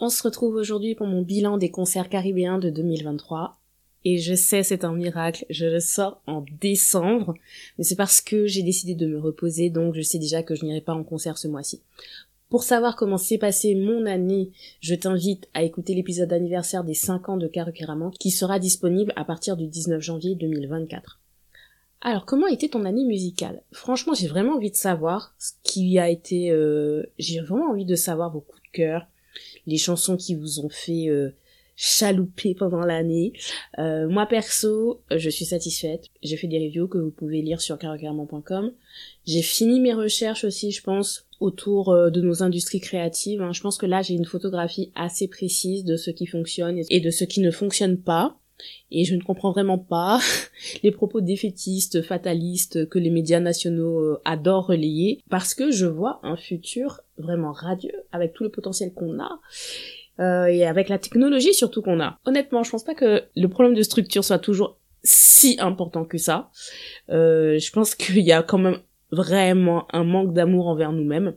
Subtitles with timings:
[0.00, 3.56] On se retrouve aujourd'hui pour mon bilan des concerts caribéens de 2023.
[4.04, 7.34] Et je sais, c'est un miracle, je le sors en décembre,
[7.78, 10.64] mais c'est parce que j'ai décidé de me reposer, donc je sais déjà que je
[10.64, 11.80] n'irai pas en concert ce mois-ci.
[12.50, 14.50] Pour savoir comment s'est passé mon année,
[14.80, 19.24] je t'invite à écouter l'épisode anniversaire des 5 ans de Caracaraman qui sera disponible à
[19.24, 21.20] partir du 19 janvier 2024.
[22.06, 23.62] Alors, comment était ton année musicale?
[23.72, 26.50] Franchement, j'ai vraiment envie de savoir ce qui a été...
[26.50, 29.06] Euh, j'ai vraiment envie de savoir vos coups de cœur,
[29.66, 31.30] les chansons qui vous ont fait euh,
[31.76, 33.32] chalouper pendant l'année.
[33.78, 36.10] Euh, moi, perso, je suis satisfaite.
[36.22, 38.74] J'ai fait des reviews que vous pouvez lire sur caracaraman.com.
[39.26, 43.40] J'ai fini mes recherches aussi, je pense, autour de nos industries créatives.
[43.40, 43.52] Hein.
[43.54, 47.10] Je pense que là, j'ai une photographie assez précise de ce qui fonctionne et de
[47.10, 48.38] ce qui ne fonctionne pas.
[48.90, 50.20] Et je ne comprends vraiment pas
[50.82, 56.20] les propos défaitistes, fatalistes que les médias nationaux euh, adorent relayer, parce que je vois
[56.22, 59.40] un futur vraiment radieux avec tout le potentiel qu'on a.
[60.20, 62.18] Euh, et avec la technologie surtout qu'on a.
[62.24, 66.50] Honnêtement, je pense pas que le problème de structure soit toujours si important que ça.
[67.10, 68.78] Euh, je pense qu'il y a quand même
[69.10, 71.34] vraiment un manque d'amour envers nous-mêmes.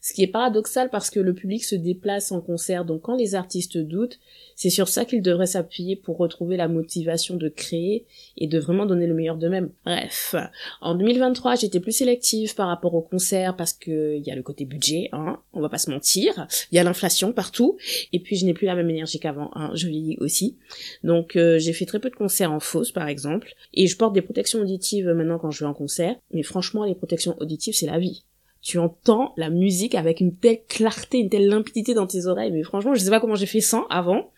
[0.00, 3.34] Ce qui est paradoxal parce que le public se déplace en concert, donc quand les
[3.34, 4.18] artistes doutent,
[4.54, 8.86] c'est sur ça qu'ils devraient s'appuyer pour retrouver la motivation de créer et de vraiment
[8.86, 9.70] donner le meilleur d'eux-mêmes.
[9.84, 10.34] Bref,
[10.80, 14.42] en 2023, j'étais plus sélective par rapport aux concerts parce que il y a le
[14.42, 17.76] côté budget, hein, on va pas se mentir, il y a l'inflation partout,
[18.12, 20.56] et puis je n'ai plus la même énergie qu'avant, hein, je vieillis aussi.
[21.04, 24.14] Donc euh, j'ai fait très peu de concerts en fausse par exemple, et je porte
[24.14, 27.86] des protections auditives maintenant quand je vais en concert, mais franchement les protections auditives c'est
[27.86, 28.24] la vie
[28.66, 32.50] tu entends la musique avec une telle clarté, une telle limpidité dans tes oreilles.
[32.50, 34.32] Mais franchement, je sais pas comment j'ai fait sans avant.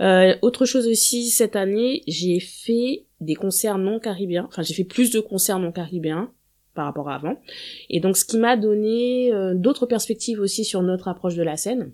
[0.00, 4.46] Euh, autre chose aussi, cette année, j'ai fait des concerts non caribéens.
[4.48, 6.32] Enfin, j'ai fait plus de concerts non caribéens
[6.72, 7.36] par rapport à avant.
[7.90, 11.58] Et donc, ce qui m'a donné euh, d'autres perspectives aussi sur notre approche de la
[11.58, 11.92] scène.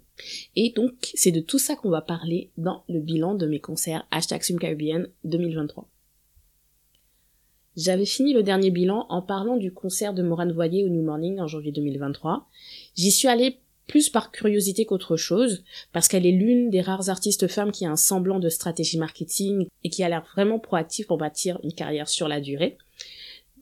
[0.54, 4.06] Et donc, c'est de tout ça qu'on va parler dans le bilan de mes concerts
[4.12, 5.88] hashtag Caribbean 2023.
[7.76, 11.40] J'avais fini le dernier bilan en parlant du concert de Morane Voyer au New Morning
[11.40, 12.48] en janvier 2023.
[12.94, 13.58] J'y suis allée
[13.88, 17.90] plus par curiosité qu'autre chose, parce qu'elle est l'une des rares artistes femmes qui a
[17.90, 22.08] un semblant de stratégie marketing et qui a l'air vraiment proactive pour bâtir une carrière
[22.08, 22.78] sur la durée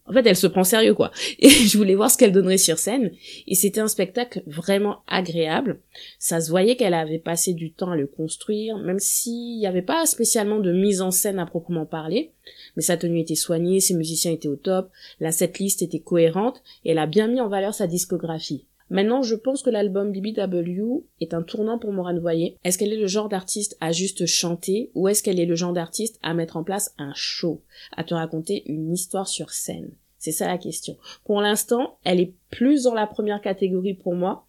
[0.07, 1.13] en fait, elle se prend sérieux, quoi.
[1.39, 3.13] Et je voulais voir ce qu'elle donnerait sur scène.
[3.47, 5.81] Et c'était un spectacle vraiment agréable.
[6.19, 9.81] Ça se voyait qu'elle avait passé du temps à le construire, même s'il n'y avait
[9.81, 12.33] pas spécialement de mise en scène à proprement parler.
[12.77, 14.91] Mais sa tenue était soignée, ses musiciens étaient au top,
[15.21, 18.67] la setlist était cohérente, et elle a bien mis en valeur sa discographie.
[18.93, 22.59] Maintenant, je pense que l'album BBW est un tournant pour Morane Voyer.
[22.63, 25.73] Est-ce qu'elle est le genre d'artiste à juste chanter ou est-ce qu'elle est le genre
[25.73, 27.63] d'artiste à mettre en place un show,
[27.97, 29.93] à te raconter une histoire sur scène?
[30.19, 30.99] C'est ça la question.
[31.25, 34.45] Pour l'instant, elle est plus dans la première catégorie pour moi,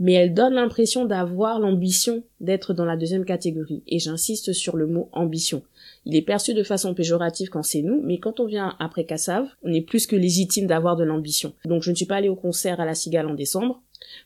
[0.00, 3.84] mais elle donne l'impression d'avoir l'ambition d'être dans la deuxième catégorie.
[3.86, 5.62] Et j'insiste sur le mot ambition.
[6.04, 9.48] Il est perçu de façon péjorative quand c'est nous, mais quand on vient après Cassav,
[9.62, 11.54] on est plus que légitime d'avoir de l'ambition.
[11.64, 13.82] Donc je ne suis pas allée au concert à la Cigale en décembre.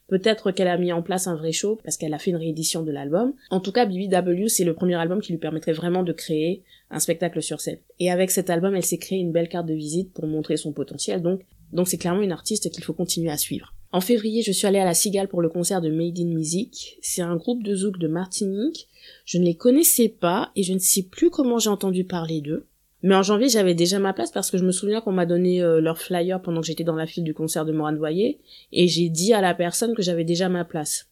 [0.08, 2.82] Peut-être qu'elle a mis en place un vrai show parce qu'elle a fait une réédition
[2.82, 3.32] de l'album.
[3.50, 7.00] En tout cas, BBW, c'est le premier album qui lui permettrait vraiment de créer un
[7.00, 7.78] spectacle sur scène.
[7.98, 10.72] Et avec cet album, elle s'est créée une belle carte de visite pour montrer son
[10.72, 11.22] potentiel.
[11.22, 11.40] Donc,
[11.72, 13.74] donc c'est clairement une artiste qu'il faut continuer à suivre.
[13.90, 16.98] En février, je suis allée à la Cigale pour le concert de Made in Music.
[17.00, 18.88] C'est un groupe de zouk de Martinique
[19.24, 22.66] je ne les connaissais pas et je ne sais plus comment j'ai entendu parler d'eux.
[23.02, 25.62] Mais en janvier, j'avais déjà ma place parce que je me souviens qu'on m'a donné
[25.62, 28.40] euh, leur flyer pendant que j'étais dans la file du concert de Morane Voyer
[28.72, 31.08] et j'ai dit à la personne que j'avais déjà ma place.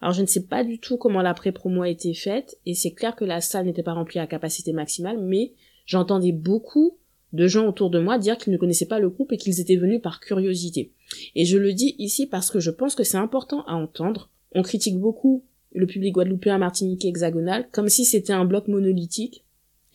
[0.00, 2.92] Alors je ne sais pas du tout comment la pré-promo a été faite et c'est
[2.92, 5.52] clair que la salle n'était pas remplie à capacité maximale mais
[5.86, 6.98] j'entendais beaucoup
[7.32, 9.76] de gens autour de moi dire qu'ils ne connaissaient pas le groupe et qu'ils étaient
[9.76, 10.92] venus par curiosité.
[11.34, 14.30] Et je le dis ici parce que je pense que c'est important à entendre.
[14.52, 19.44] On critique beaucoup le public guadeloupéen, martiniquais, hexagonal, comme si c'était un bloc monolithique.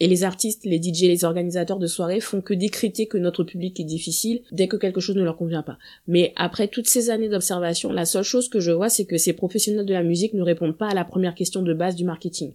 [0.02, 3.80] Et les artistes, les DJ, les organisateurs de soirées font que décréter que notre public
[3.80, 5.78] est difficile dès que quelque chose ne leur convient pas.
[6.08, 9.34] Mais après toutes ces années d'observation, la seule chose que je vois, c'est que ces
[9.34, 12.54] professionnels de la musique ne répondent pas à la première question de base du marketing.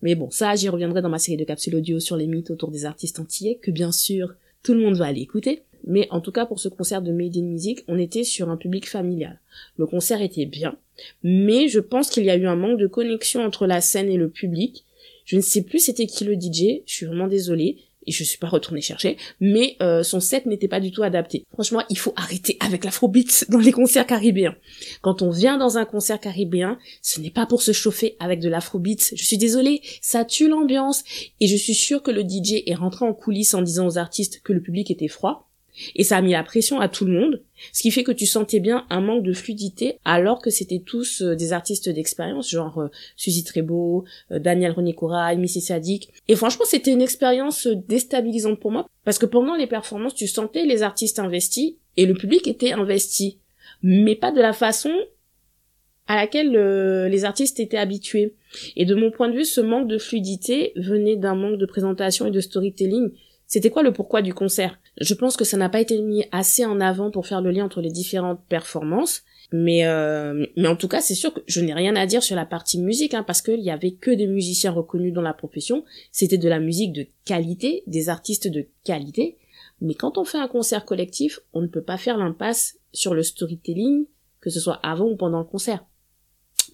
[0.00, 2.70] Mais bon, ça, j'y reviendrai dans ma série de capsules audio sur les mythes autour
[2.70, 5.64] des artistes antillais, que bien sûr, tout le monde va aller écouter.
[5.86, 8.56] Mais en tout cas, pour ce concert de Made in Music, on était sur un
[8.56, 9.38] public familial.
[9.76, 10.74] Le concert était bien,
[11.22, 14.16] mais je pense qu'il y a eu un manque de connexion entre la scène et
[14.16, 14.86] le public.
[15.28, 17.76] Je ne sais plus c'était qui le DJ, je suis vraiment désolée
[18.06, 21.44] et je suis pas retournée chercher, mais euh, son set n'était pas du tout adapté.
[21.52, 24.56] Franchement, il faut arrêter avec l'afrobeat dans les concerts caribéens.
[25.02, 28.48] Quand on vient dans un concert caribéen, ce n'est pas pour se chauffer avec de
[28.48, 29.12] l'afrobeat.
[29.14, 31.04] Je suis désolée, ça tue l'ambiance
[31.40, 34.40] et je suis sûre que le DJ est rentré en coulisses en disant aux artistes
[34.42, 35.47] que le public était froid
[35.94, 37.42] et ça a mis la pression à tout le monde,
[37.72, 41.22] ce qui fait que tu sentais bien un manque de fluidité, alors que c'était tous
[41.22, 46.10] euh, des artistes d'expérience, genre euh, Suzy euh, Daniel René Corail, Missy Sadik.
[46.28, 50.64] Et franchement, c'était une expérience déstabilisante pour moi, parce que pendant les performances, tu sentais
[50.64, 53.38] les artistes investis, et le public était investi.
[53.82, 54.92] Mais pas de la façon
[56.06, 56.52] à laquelle
[57.10, 58.34] les artistes étaient habitués.
[58.76, 62.26] Et de mon point de vue, ce manque de fluidité venait d'un manque de présentation
[62.26, 63.10] et de storytelling
[63.48, 64.78] c'était quoi le pourquoi du concert?
[65.00, 67.64] Je pense que ça n'a pas été mis assez en avant pour faire le lien
[67.64, 69.22] entre les différentes performances.
[69.50, 72.36] Mais euh, mais en tout cas, c'est sûr que je n'ai rien à dire sur
[72.36, 75.82] la partie musique, hein, parce qu'il y avait que des musiciens reconnus dans la profession.
[76.12, 79.38] C'était de la musique de qualité, des artistes de qualité.
[79.80, 83.22] Mais quand on fait un concert collectif, on ne peut pas faire l'impasse sur le
[83.22, 84.04] storytelling,
[84.42, 85.86] que ce soit avant ou pendant le concert.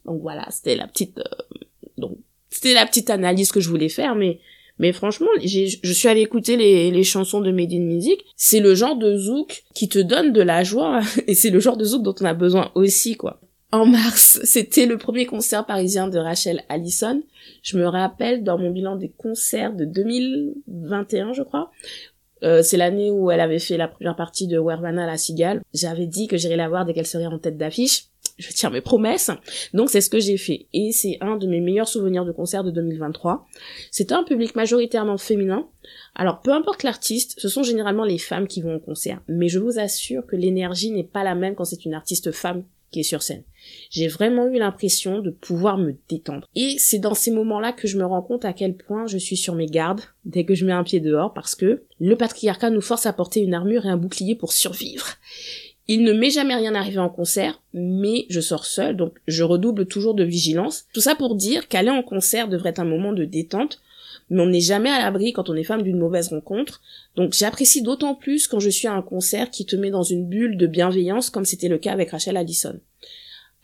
[0.06, 1.64] Donc voilà, c'était la petite euh,
[1.98, 2.18] donc
[2.50, 4.40] c'était la petite analyse que je voulais faire, mais
[4.78, 8.24] mais franchement, je suis allée écouter les, les chansons de Made in Music.
[8.36, 11.00] C'est le genre de zouk qui te donne de la joie.
[11.26, 13.40] Et c'est le genre de zouk dont on a besoin aussi, quoi.
[13.70, 17.22] En mars, c'était le premier concert parisien de Rachel Allison.
[17.62, 21.70] Je me rappelle dans mon bilan des concerts de 2021, je crois.
[22.42, 25.62] Euh, c'est l'année où elle avait fait la première partie de Wervana la cigale.
[25.72, 28.08] J'avais dit que j'irais la voir dès qu'elle serait en tête d'affiche
[28.38, 29.30] je tiens mes promesses.
[29.72, 30.66] Donc c'est ce que j'ai fait.
[30.72, 33.46] Et c'est un de mes meilleurs souvenirs de concert de 2023.
[33.90, 35.68] C'était un public majoritairement féminin.
[36.14, 39.20] Alors peu importe l'artiste, ce sont généralement les femmes qui vont au concert.
[39.28, 42.64] Mais je vous assure que l'énergie n'est pas la même quand c'est une artiste femme
[42.94, 43.42] qui est sur scène.
[43.90, 46.48] J'ai vraiment eu l'impression de pouvoir me détendre.
[46.54, 49.36] Et c'est dans ces moments-là que je me rends compte à quel point je suis
[49.36, 52.80] sur mes gardes dès que je mets un pied dehors parce que le patriarcat nous
[52.80, 55.08] force à porter une armure et un bouclier pour survivre.
[55.86, 59.86] Il ne m'est jamais rien arrivé en concert, mais je sors seule, donc je redouble
[59.86, 60.86] toujours de vigilance.
[60.94, 63.80] Tout ça pour dire qu'aller en concert devrait être un moment de détente,
[64.30, 66.80] mais on n'est jamais à l'abri quand on est femme d'une mauvaise rencontre.
[67.16, 70.26] Donc j'apprécie d'autant plus quand je suis à un concert qui te met dans une
[70.26, 72.80] bulle de bienveillance, comme c'était le cas avec Rachel Addison.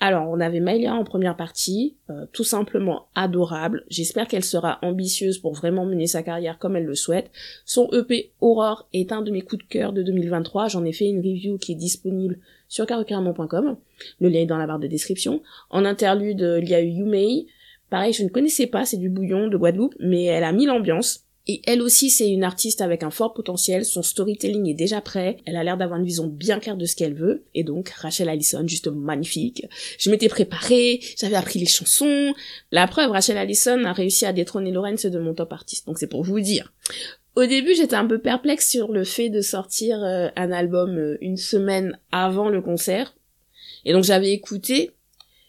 [0.03, 3.85] Alors, on avait Maïlia en première partie, euh, tout simplement adorable.
[3.91, 7.31] J'espère qu'elle sera ambitieuse pour vraiment mener sa carrière comme elle le souhaite.
[7.67, 10.69] Son EP Aurore est un de mes coups de cœur de 2023.
[10.69, 13.77] J'en ai fait une review qui est disponible sur carocaramon.com.
[14.21, 15.43] Le lien est dans la barre de description.
[15.69, 17.47] En interlude, il y a eu Yumei.
[17.91, 21.27] Pareil, je ne connaissais pas, c'est du bouillon de Guadeloupe, mais elle a mis l'ambiance.
[21.47, 25.39] Et elle aussi, c'est une artiste avec un fort potentiel, son storytelling est déjà prêt,
[25.47, 28.29] elle a l'air d'avoir une vision bien claire de ce qu'elle veut, et donc Rachel
[28.29, 29.65] Allison, juste magnifique.
[29.99, 32.35] Je m'étais préparée, j'avais appris les chansons.
[32.71, 36.09] La preuve, Rachel Allison a réussi à détrôner Lawrence de mon top artiste, donc c'est
[36.09, 36.73] pour vous dire.
[37.37, 41.17] Au début, j'étais un peu perplexe sur le fait de sortir euh, un album euh,
[41.21, 43.15] une semaine avant le concert.
[43.85, 44.91] Et donc j'avais écouté,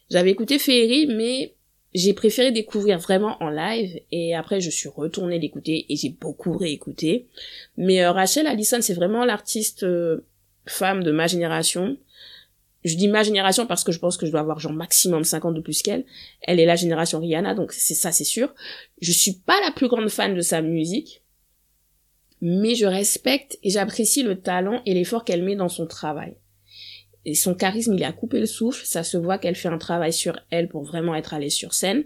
[0.09, 1.55] j'avais écouté Féerie, mais
[1.93, 6.57] j'ai préféré découvrir vraiment en live et après je suis retournée l'écouter et j'ai beaucoup
[6.57, 7.27] réécouté.
[7.77, 10.25] Mais euh, Rachel Allison, c'est vraiment l'artiste euh,
[10.65, 11.97] femme de ma génération.
[12.83, 15.53] Je dis ma génération parce que je pense que je dois avoir genre maximum 50
[15.53, 16.05] de plus qu'elle.
[16.41, 18.53] Elle est la génération Rihanna, donc c'est ça c'est sûr.
[19.01, 21.23] Je suis pas la plus grande fan de sa musique,
[22.41, 26.35] mais je respecte et j'apprécie le talent et l'effort qu'elle met dans son travail
[27.25, 28.85] et son charisme, il a coupé le souffle.
[28.85, 32.03] Ça se voit qu'elle fait un travail sur elle pour vraiment être allée sur scène.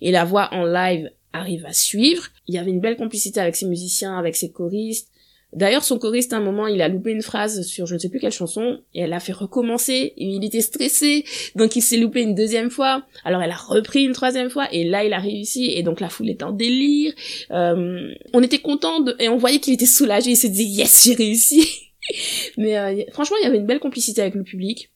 [0.00, 2.28] Et la voix en live arrive à suivre.
[2.46, 5.08] Il y avait une belle complicité avec ses musiciens, avec ses choristes.
[5.54, 8.10] D'ailleurs, son choriste, à un moment, il a loupé une phrase sur je ne sais
[8.10, 11.24] plus quelle chanson, et elle a fait recommencer, et il était stressé,
[11.56, 13.06] donc il s'est loupé une deuxième fois.
[13.24, 16.10] Alors elle a repris une troisième fois, et là il a réussi, et donc la
[16.10, 17.14] foule est en délire.
[17.50, 21.14] Euh, on était content, et on voyait qu'il était soulagé, il se dit yes, j'ai
[21.14, 21.87] réussi.
[22.56, 24.90] Mais euh, franchement, il y avait une belle complicité avec le public.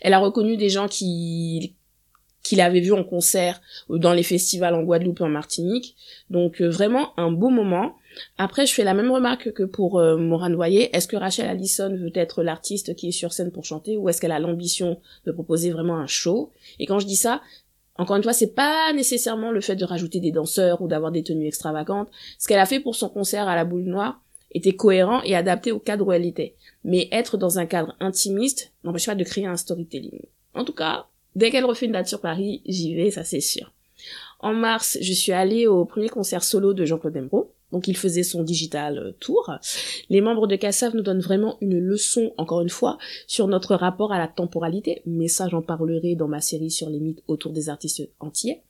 [0.00, 1.74] Elle a reconnu des gens qui
[2.46, 5.96] qu'il avait vu en concert dans les festivals en Guadeloupe et en Martinique.
[6.30, 7.96] Donc euh, vraiment un beau moment.
[8.38, 10.94] Après, je fais la même remarque que pour euh, Moran Voyer.
[10.96, 14.20] Est-ce que Rachel Allison veut être l'artiste qui est sur scène pour chanter ou est-ce
[14.20, 16.52] qu'elle a l'ambition de proposer vraiment un show?
[16.78, 17.42] Et quand je dis ça,
[17.98, 21.22] encore une fois, c'est pas nécessairement le fait de rajouter des danseurs ou d'avoir des
[21.22, 22.08] tenues extravagantes.
[22.38, 24.20] Ce qu'elle a fait pour son concert à la boule noire,
[24.56, 26.54] était cohérent et adapté au cadre où elle était.
[26.84, 30.20] Mais être dans un cadre intimiste n'empêche pas de créer un storytelling.
[30.54, 33.72] En tout cas, dès qu'elle refait une date sur Paris, j'y vais, ça c'est sûr.
[34.40, 37.52] En mars, je suis allée au premier concert solo de Jean-Claude Dembro.
[37.72, 39.50] donc il faisait son digital euh, tour.
[40.08, 44.12] Les membres de Cassav nous donnent vraiment une leçon, encore une fois, sur notre rapport
[44.12, 47.68] à la temporalité, mais ça j'en parlerai dans ma série sur les mythes autour des
[47.68, 48.60] artistes entiers.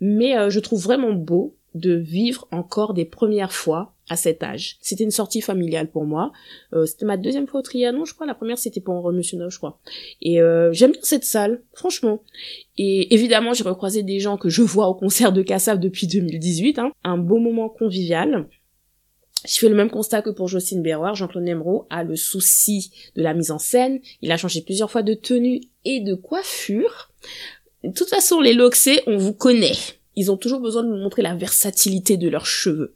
[0.00, 4.76] Mais euh, je trouve vraiment beau de vivre encore des premières fois à cet âge.
[4.80, 6.32] C'était une sortie familiale pour moi.
[6.72, 8.26] Euh, c'était ma deuxième fois au Trianon, je crois.
[8.26, 9.78] La première, c'était pour Monsieur Neuf, je crois.
[10.22, 12.22] Et euh, j'aime bien cette salle, franchement.
[12.76, 16.78] Et évidemment, j'ai recroisé des gens que je vois au concert de Cassav depuis 2018.
[16.78, 16.92] Hein.
[17.04, 18.48] Un beau moment convivial.
[19.46, 21.14] Je fais le même constat que pour Jocelyne Berroir.
[21.14, 24.00] Jean-Claude Nemro a le souci de la mise en scène.
[24.20, 27.10] Il a changé plusieurs fois de tenue et de coiffure.
[27.84, 29.76] De toute façon, les Loxés, on vous connaît.
[30.16, 32.94] Ils ont toujours besoin de nous montrer la versatilité de leurs cheveux.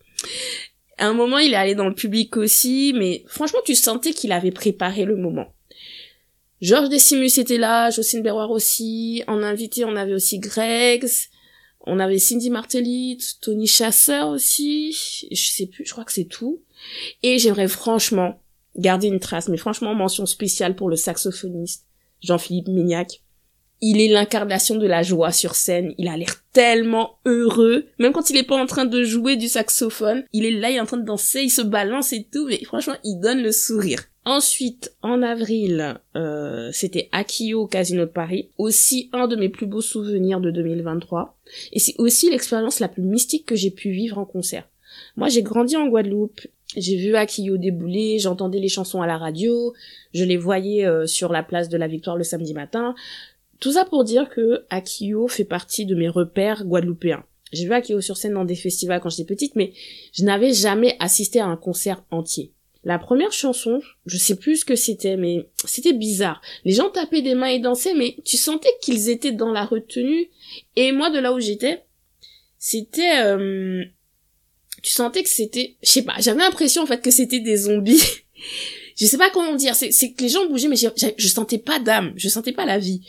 [0.98, 4.32] À un moment, il est allé dans le public aussi, mais franchement, tu sentais qu'il
[4.32, 5.52] avait préparé le moment.
[6.60, 9.24] Georges Decimus était là, Jocelyne Berroir aussi.
[9.26, 11.28] En invité, on avait aussi Greggs.
[11.80, 14.92] On avait Cindy Martelly, Tony Chasseur aussi.
[14.92, 16.62] Je sais plus, je crois que c'est tout.
[17.24, 18.40] Et j'aimerais franchement
[18.76, 21.86] garder une trace, mais franchement, mention spéciale pour le saxophoniste
[22.22, 23.21] Jean-Philippe Mignac
[23.82, 25.92] il est l'incarnation de la joie sur scène.
[25.98, 27.86] Il a l'air tellement heureux.
[27.98, 30.76] Même quand il est pas en train de jouer du saxophone, il est là, il
[30.76, 33.50] est en train de danser, il se balance et tout, mais franchement, il donne le
[33.50, 34.04] sourire.
[34.24, 39.80] Ensuite, en avril, euh, c'était Akio Casino de Paris, aussi un de mes plus beaux
[39.80, 41.36] souvenirs de 2023,
[41.72, 44.68] et c'est aussi l'expérience la plus mystique que j'ai pu vivre en concert.
[45.16, 46.40] Moi, j'ai grandi en Guadeloupe,
[46.76, 49.74] j'ai vu Akio débouler, j'entendais les chansons à la radio,
[50.14, 52.94] je les voyais euh, sur la place de la Victoire le samedi matin,
[53.62, 57.24] tout ça pour dire que Akio fait partie de mes repères guadeloupéens.
[57.52, 59.72] J'ai vu Akio sur scène dans des festivals quand j'étais petite, mais
[60.12, 62.50] je n'avais jamais assisté à un concert entier.
[62.82, 66.42] La première chanson, je sais plus ce que c'était, mais c'était bizarre.
[66.64, 70.28] Les gens tapaient des mains et dansaient, mais tu sentais qu'ils étaient dans la retenue.
[70.74, 71.84] Et moi, de là où j'étais,
[72.58, 73.84] c'était, euh,
[74.82, 78.02] tu sentais que c'était, je sais pas, j'avais l'impression en fait que c'était des zombies.
[78.96, 82.12] je sais pas comment dire, c'est que les gens bougeaient, mais je, sentais pas d'âme,
[82.16, 83.02] je sentais pas la vie.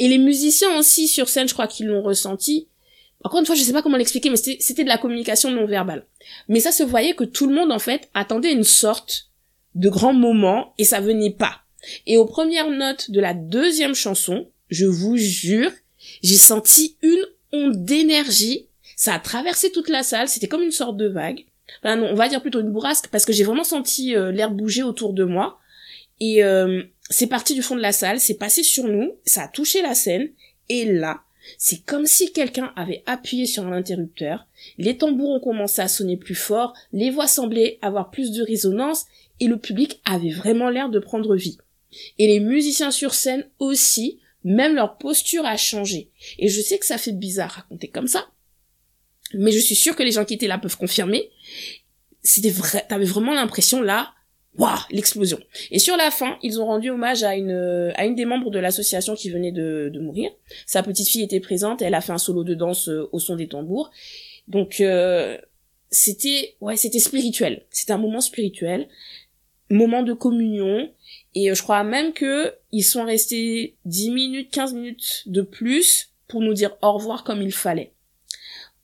[0.00, 2.68] Et les musiciens aussi sur scène, je crois qu'ils l'ont ressenti.
[3.22, 6.06] Encore une fois, je sais pas comment l'expliquer, mais c'était de la communication non verbale.
[6.48, 9.28] Mais ça se voyait que tout le monde, en fait, attendait une sorte
[9.74, 11.60] de grand moment et ça venait pas.
[12.06, 15.70] Et aux premières notes de la deuxième chanson, je vous jure,
[16.22, 18.68] j'ai senti une onde d'énergie.
[18.96, 20.28] Ça a traversé toute la salle.
[20.28, 21.44] C'était comme une sorte de vague.
[21.82, 24.50] Enfin non, on va dire plutôt une bourrasque parce que j'ai vraiment senti euh, l'air
[24.50, 25.58] bouger autour de moi.
[26.20, 29.48] Et euh, c'est parti du fond de la salle, c'est passé sur nous, ça a
[29.48, 30.30] touché la scène,
[30.68, 31.22] et là,
[31.58, 34.46] c'est comme si quelqu'un avait appuyé sur un interrupteur,
[34.78, 39.06] les tambours ont commencé à sonner plus fort, les voix semblaient avoir plus de résonance,
[39.40, 41.58] et le public avait vraiment l'air de prendre vie.
[42.18, 46.10] Et les musiciens sur scène aussi, même leur posture a changé.
[46.38, 48.28] Et je sais que ça fait bizarre raconter comme ça,
[49.34, 51.30] mais je suis sûre que les gens qui étaient là peuvent confirmer.
[52.22, 54.12] C'était vrai, t'avais vraiment l'impression là,
[54.58, 55.38] waouh, l'explosion.
[55.70, 58.58] Et sur la fin, ils ont rendu hommage à une à une des membres de
[58.58, 60.30] l'association qui venait de, de mourir.
[60.66, 63.36] Sa petite fille était présente, elle a fait un solo de danse euh, au son
[63.36, 63.90] des tambours.
[64.48, 65.38] Donc euh,
[65.90, 67.64] c'était ouais, c'était spirituel.
[67.70, 68.88] C'était un moment spirituel,
[69.70, 70.90] moment de communion
[71.34, 76.10] et euh, je crois même que ils sont restés 10 minutes, 15 minutes de plus
[76.28, 77.92] pour nous dire au revoir comme il fallait.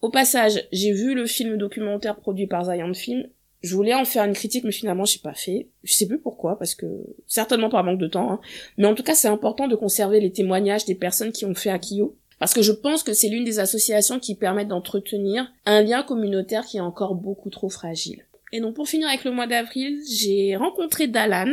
[0.02, 3.28] Au passage, j'ai vu le film documentaire produit par Zion Film
[3.62, 5.68] je voulais en faire une critique, mais finalement, j'ai pas fait.
[5.82, 6.86] Je sais plus pourquoi, parce que
[7.26, 8.30] certainement par manque de temps.
[8.30, 8.40] Hein.
[8.76, 11.70] Mais en tout cas, c'est important de conserver les témoignages des personnes qui ont fait
[11.70, 12.16] Akio.
[12.38, 16.66] Parce que je pense que c'est l'une des associations qui permettent d'entretenir un lien communautaire
[16.66, 18.26] qui est encore beaucoup trop fragile.
[18.52, 21.50] Et donc pour finir avec le mois d'avril, j'ai rencontré Dalan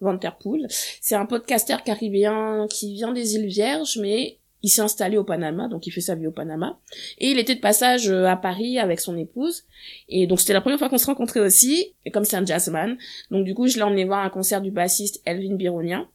[0.00, 0.66] Vanterpool.
[0.68, 5.68] C'est un podcasteur caribéen qui vient des îles Vierges, mais il s'est installé au Panama,
[5.68, 6.80] donc il fait sa vie au Panama.
[7.18, 9.64] Et il était de passage euh, à Paris avec son épouse.
[10.08, 12.96] Et donc c'était la première fois qu'on se rencontrait aussi, et comme c'est un jazzman.
[13.30, 16.08] Donc du coup, je l'ai emmené voir un concert du bassiste Elvin Bironien.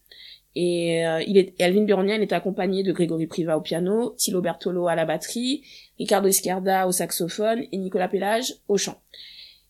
[0.53, 4.41] Et euh, il est, Elvin Bironien, il était accompagné de Grégory Priva au piano, Thilo
[4.41, 5.63] Bertolo à la batterie,
[5.97, 9.01] Ricardo Esquerda au saxophone et Nicolas Pellage au chant.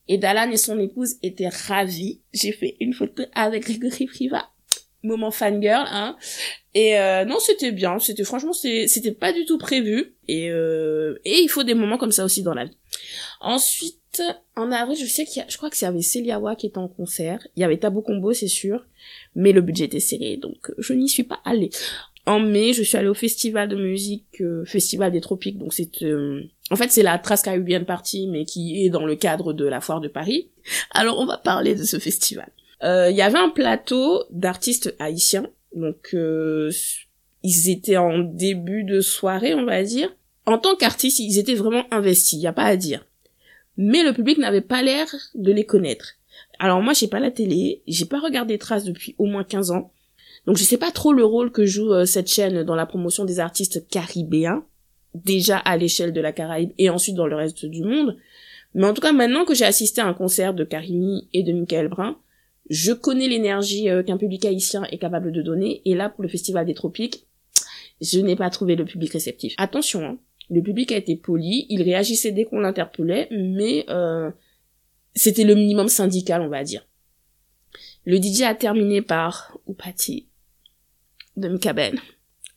[0.08, 2.22] Et Dalan et son épouse étaient ravis.
[2.34, 4.50] J'ai fait une photo avec Grégory Priva
[5.04, 6.16] moment fangirl hein.
[6.74, 8.00] Et euh, non c'était bien.
[8.00, 10.16] C'était franchement c'était pas du tout prévu.
[10.28, 12.78] Et euh, et il faut des moments comme ça aussi dans la vie.
[13.42, 14.22] Ensuite
[14.56, 16.78] en avril je sais qu'il y a, je crois que c'est avec Celiawa qui était
[16.78, 17.46] en concert.
[17.56, 18.86] Il y avait Tabou Combo c'est sûr.
[19.36, 21.72] Mais le budget était serré donc je n'y suis pas allée.
[22.26, 25.58] En mai je suis allée au festival de musique euh, festival des tropiques.
[25.58, 29.18] Donc c'est euh, en fait, c'est la Trace Caribbean Party, mais qui est dans le
[29.18, 30.50] cadre de la foire de Paris.
[30.92, 32.50] Alors, on va parler de ce festival.
[32.84, 36.72] Euh, il y avait un plateau d'artistes haïtiens, donc euh,
[37.44, 40.16] ils étaient en début de soirée, on va dire.
[40.46, 43.06] En tant qu'artistes, ils étaient vraiment investis, il y a pas à dire.
[43.78, 46.16] mais le public n'avait pas l'air de les connaître.
[46.60, 49.92] Alors moi, j'ai pas la télé, j'ai pas regardé Trace depuis au moins 15 ans,
[50.46, 53.26] donc je sais pas trop le rôle que joue euh, cette chaîne dans la promotion
[53.26, 54.66] des artistes caribéens,
[55.14, 58.18] déjà à l'échelle de la Caraïbe et ensuite dans le reste du monde.
[58.74, 61.52] Mais en tout cas, maintenant que j'ai assisté à un concert de Karimi et de
[61.52, 62.18] Michael Brun,
[62.70, 66.30] je connais l'énergie euh, qu'un public haïtien est capable de donner, et là, pour le
[66.30, 67.28] Festival des Tropiques,
[68.02, 69.54] je n'ai pas trouvé le public réceptif.
[69.58, 70.18] Attention, hein,
[70.50, 74.32] le public a été poli, il réagissait dès qu'on l'interpellait, mais euh,
[75.16, 76.86] c'était le minimum syndical, on va dire.
[78.06, 80.28] Le DJ a terminé par Oupati
[81.38, 82.00] de Mkaben.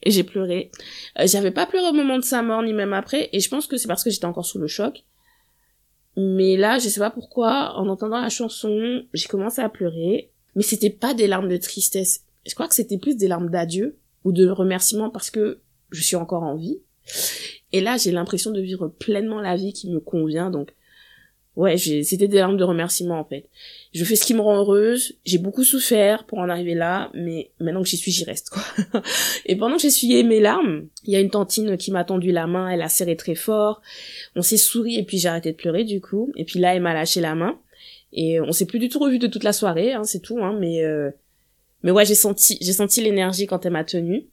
[0.03, 0.71] Et j'ai pleuré.
[1.19, 3.67] Euh, j'avais pas pleuré au moment de sa mort, ni même après, et je pense
[3.67, 5.05] que c'est parce que j'étais encore sous le choc.
[6.17, 10.31] Mais là, je sais pas pourquoi, en entendant la chanson, j'ai commencé à pleurer.
[10.55, 12.25] Mais c'était pas des larmes de tristesse.
[12.47, 16.17] Je crois que c'était plus des larmes d'adieu ou de remerciement parce que je suis
[16.17, 16.79] encore en vie.
[17.73, 20.51] Et là, j'ai l'impression de vivre pleinement la vie qui me convient.
[20.51, 20.75] Donc,
[21.57, 23.49] ouais, c'était des larmes de remerciement en fait.
[23.93, 25.15] Je fais ce qui me rend heureuse.
[25.25, 28.63] J'ai beaucoup souffert pour en arriver là, mais maintenant que j'y suis, j'y reste quoi.
[29.47, 32.47] et pendant que j'essuyais mes larmes, il y a une tantine qui m'a tendu la
[32.47, 32.69] main.
[32.69, 33.83] Elle a serré très fort.
[34.37, 36.33] On s'est souri et puis j'ai arrêté de pleurer du coup.
[36.37, 37.59] Et puis là, elle m'a lâché la main.
[38.13, 40.39] Et on s'est plus du tout revu de toute la soirée, hein, c'est tout.
[40.39, 41.11] Hein, mais euh,
[41.83, 44.27] mais ouais, j'ai senti j'ai senti l'énergie quand elle m'a tenue.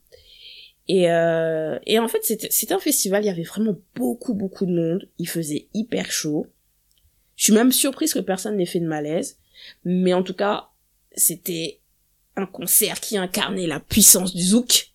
[0.87, 4.73] Et, euh, et en fait, c'était un festival, il y avait vraiment beaucoup, beaucoup de
[4.73, 5.07] monde.
[5.19, 6.47] Il faisait hyper chaud.
[7.41, 9.39] Je suis même surprise que personne n'ait fait de malaise.
[9.83, 10.69] Mais en tout cas,
[11.15, 11.79] c'était
[12.35, 14.91] un concert qui incarnait la puissance du zouk.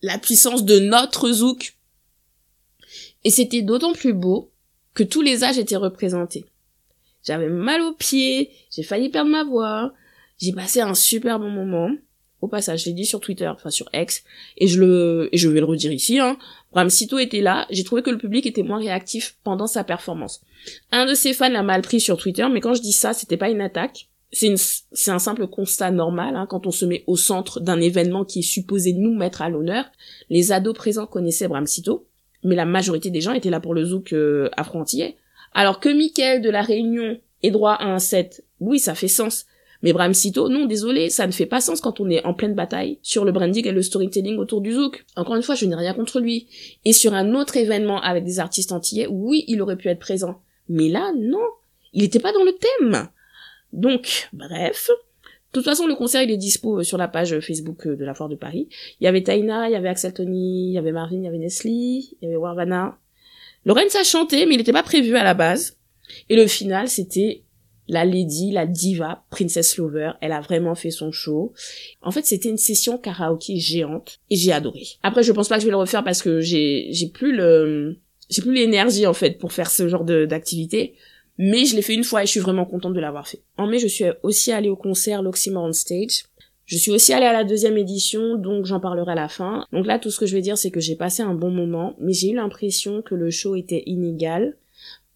[0.00, 1.76] La puissance de notre zouk.
[3.24, 4.50] Et c'était d'autant plus beau
[4.94, 6.46] que tous les âges étaient représentés.
[7.24, 9.92] J'avais mal aux pieds, j'ai failli perdre ma voix,
[10.38, 11.90] j'ai passé un super bon moment.
[12.40, 14.24] Au passage, je l'ai dit sur Twitter, enfin sur X,
[14.56, 16.38] et je le, et je vais le redire ici, hein.
[16.72, 20.40] Bram Sito était là, j'ai trouvé que le public était moins réactif pendant sa performance.
[20.92, 23.36] Un de ses fans l'a mal pris sur Twitter, mais quand je dis ça, c'était
[23.36, 24.08] pas une attaque.
[24.32, 28.24] C'est c'est un simple constat normal, hein, quand on se met au centre d'un événement
[28.24, 29.84] qui est supposé nous mettre à l'honneur.
[30.30, 32.06] Les ados présents connaissaient Bram Sito,
[32.44, 34.48] mais la majorité des gens étaient là pour le zouk euh.
[35.52, 39.46] Alors que Michael de la Réunion ait droit à un set, oui, ça fait sens.
[39.82, 42.54] Mais Bram Sito, non, désolé, ça ne fait pas sens quand on est en pleine
[42.54, 45.04] bataille sur le branding et le storytelling autour du zouk.
[45.16, 46.48] Encore une fois, je n'ai rien contre lui.
[46.84, 50.42] Et sur un autre événement avec des artistes antillais, oui, il aurait pu être présent.
[50.68, 51.46] Mais là, non.
[51.92, 53.08] Il n'était pas dans le thème.
[53.72, 54.90] Donc, bref.
[55.52, 58.28] De toute façon, le concert, il est dispo sur la page Facebook de la Foire
[58.28, 58.68] de Paris.
[59.00, 61.26] Il y avait Taina, il y avait Axel Tony, il y avait Marvin, il y
[61.26, 62.98] avait Nestlé, il y avait Warvana.
[63.64, 65.76] Lorenz a chanté, mais il n'était pas prévu à la base.
[66.28, 67.42] Et le final, c'était
[67.90, 71.52] la lady, la diva, Princess Lover, elle a vraiment fait son show.
[72.02, 74.86] En fait, c'était une session karaoké géante et j'ai adoré.
[75.02, 77.96] Après, je pense pas que je vais le refaire parce que j'ai j'ai plus le
[78.30, 80.94] j'ai plus l'énergie en fait pour faire ce genre d'activité.
[81.36, 83.40] Mais je l'ai fait une fois et je suis vraiment contente de l'avoir fait.
[83.56, 86.24] En mai, je suis aussi allée au concert l'Oxymoron Stage.
[86.66, 89.66] Je suis aussi allée à la deuxième édition, donc j'en parlerai à la fin.
[89.72, 91.96] Donc là, tout ce que je vais dire, c'est que j'ai passé un bon moment,
[91.98, 94.56] mais j'ai eu l'impression que le show était inégal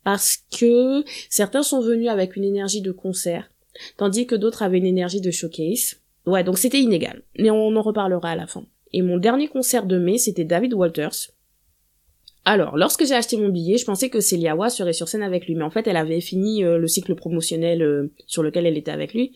[0.05, 3.51] parce que certains sont venus avec une énergie de concert,
[3.97, 5.97] tandis que d'autres avaient une énergie de showcase.
[6.27, 8.65] Ouais, donc c'était inégal, mais on en reparlera à la fin.
[8.93, 11.33] Et mon dernier concert de mai, c'était David Walters,
[12.47, 15.47] alors, lorsque j'ai acheté mon billet, je pensais que Celia Wa serait sur scène avec
[15.47, 18.77] lui, mais en fait, elle avait fini euh, le cycle promotionnel euh, sur lequel elle
[18.77, 19.33] était avec lui,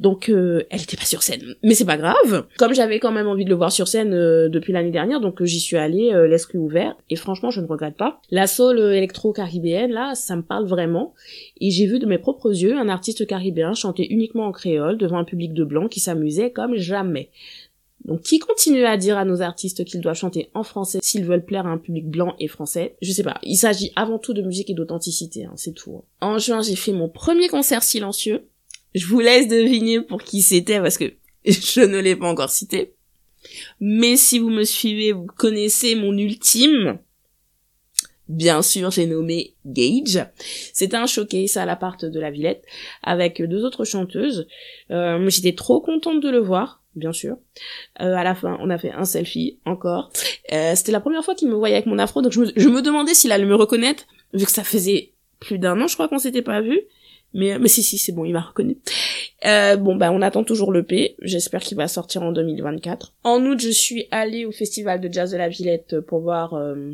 [0.00, 1.54] donc euh, elle était pas sur scène.
[1.62, 2.46] Mais c'est pas grave.
[2.58, 4.10] Comme j'avais quand même envie de le voir sur scène
[4.48, 8.20] depuis l'année dernière, donc j'y suis allée l'esprit ouvert, et franchement, je ne regrette pas.
[8.30, 11.14] La soul électro-caribéenne, là, ça me parle vraiment,
[11.60, 15.18] et j'ai vu de mes propres yeux un artiste caribéen chanter uniquement en créole devant
[15.18, 17.30] un public de blancs qui s'amusait comme jamais.
[18.04, 21.44] Donc qui continue à dire à nos artistes qu'ils doivent chanter en français s'ils veulent
[21.44, 22.96] plaire à un public blanc et français?
[23.02, 23.38] Je sais pas.
[23.42, 25.96] Il s'agit avant tout de musique et d'authenticité, hein, c'est tout.
[25.96, 26.04] Hein.
[26.20, 28.48] En juin, j'ai fait mon premier concert silencieux.
[28.94, 31.12] Je vous laisse deviner pour qui c'était parce que
[31.44, 32.94] je ne l'ai pas encore cité.
[33.80, 36.98] Mais si vous me suivez, vous connaissez mon ultime.
[38.28, 40.24] Bien sûr, j'ai nommé Gage.
[40.72, 42.64] C'était un showcase à l'appart de la Villette
[43.02, 44.46] avec deux autres chanteuses.
[44.90, 47.36] Euh, J'étais trop contente de le voir bien sûr.
[48.00, 50.10] Euh, à la fin, on a fait un selfie encore.
[50.52, 52.68] Euh, C'était la première fois qu'il me voyait avec mon afro, donc je me, je
[52.68, 56.08] me demandais s'il allait me reconnaître, vu que ça faisait plus d'un an, je crois
[56.08, 56.80] qu'on s'était pas vu.
[57.32, 58.78] Mais, mais si, si, c'est bon, il m'a reconnu.
[59.46, 61.14] Euh, bon, bah, on attend toujours le P.
[61.22, 63.14] J'espère qu'il va sortir en 2024.
[63.24, 66.92] En août, je suis allée au festival de jazz de la Villette pour voir, euh,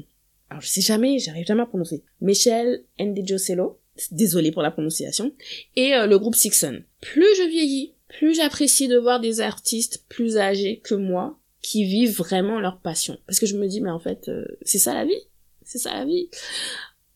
[0.51, 2.03] alors je sais jamais, j'arrive jamais à prononcer.
[2.21, 2.85] Michel
[3.25, 3.79] Jocello.
[4.11, 5.33] Désolée pour la prononciation.
[5.75, 6.83] Et euh, le groupe Sixon.
[7.01, 12.17] Plus je vieillis, plus j'apprécie de voir des artistes plus âgés que moi qui vivent
[12.17, 13.19] vraiment leur passion.
[13.27, 15.21] Parce que je me dis, mais en fait, euh, c'est ça la vie.
[15.65, 16.31] C'est ça la vie.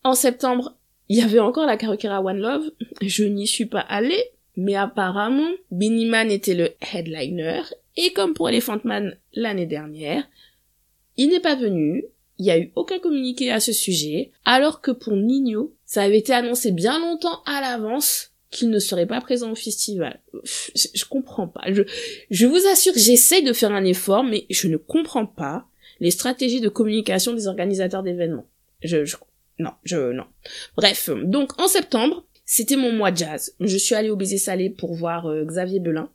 [0.02, 0.76] En septembre,
[1.08, 2.70] il y avait encore la Karukera One Love.
[3.00, 4.22] Je n'y suis pas allée,
[4.56, 7.62] mais apparemment, Benny Man était le headliner.
[7.96, 10.24] Et comme pour Elephant Man l'année dernière,
[11.16, 12.04] il n'est pas venu.
[12.38, 14.32] Il n'y a eu aucun communiqué à ce sujet.
[14.44, 19.06] Alors que pour Nino, ça avait été annoncé bien longtemps à l'avance qu'il ne serait
[19.06, 20.20] pas présent au festival.
[20.74, 21.62] Je, comprends pas.
[21.72, 21.82] Je,
[22.30, 25.66] je vous assure j'essaye de faire un effort, mais je ne comprends pas
[26.00, 28.48] les stratégies de communication des organisateurs d'événements.
[28.82, 29.16] Je, je,
[29.58, 30.24] non, je, non.
[30.76, 33.54] Bref, donc en septembre, c'était mon mois jazz.
[33.60, 36.10] Je suis allée au Baiser Salé pour voir euh, Xavier Belin.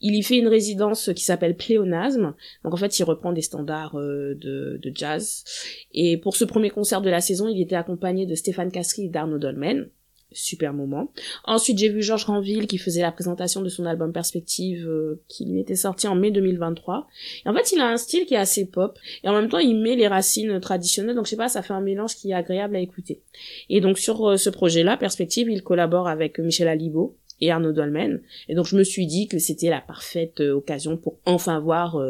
[0.00, 2.34] Il y fait une résidence qui s'appelle Pléonasme.
[2.64, 5.44] Donc en fait, il reprend des standards euh, de, de, jazz.
[5.92, 9.08] Et pour ce premier concert de la saison, il était accompagné de Stéphane Castry et
[9.08, 9.88] d'Arnaud Dolmen
[10.34, 11.12] super moment.
[11.44, 15.46] Ensuite, j'ai vu Georges Ranville qui faisait la présentation de son album Perspective euh, qui
[15.46, 17.06] lui était sorti en mai 2023.
[17.44, 19.58] Et en fait, il a un style qui est assez pop et en même temps,
[19.58, 21.14] il met les racines traditionnelles.
[21.14, 23.20] Donc, je sais pas, ça fait un mélange qui est agréable à écouter.
[23.68, 28.20] Et donc, sur euh, ce projet-là, Perspective, il collabore avec Michel Alibo et Arnaud Dolmen.
[28.48, 32.00] Et donc, je me suis dit que c'était la parfaite euh, occasion pour enfin voir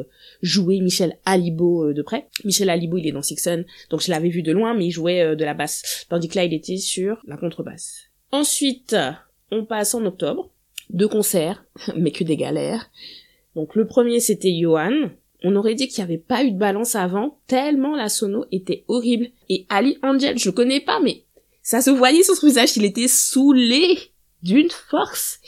[0.42, 2.26] jouer Michel Alibo de près.
[2.44, 5.34] Michel Alibo, il est dans Sixon, donc je l'avais vu de loin, mais il jouait
[5.36, 6.06] de la basse.
[6.08, 8.11] Tandis que là, il était sur la contrebasse.
[8.32, 8.96] Ensuite,
[9.50, 10.50] on passe en octobre.
[10.90, 11.64] Deux concerts,
[11.96, 12.90] mais que des galères.
[13.54, 15.10] Donc le premier c'était Johan.
[15.44, 18.84] On aurait dit qu'il n'y avait pas eu de balance avant, tellement la sono était
[18.88, 19.28] horrible.
[19.48, 21.24] Et Ali Angel, je le connais pas, mais
[21.62, 23.98] ça se voyait sur son visage, il était saoulé
[24.42, 25.40] d'une force.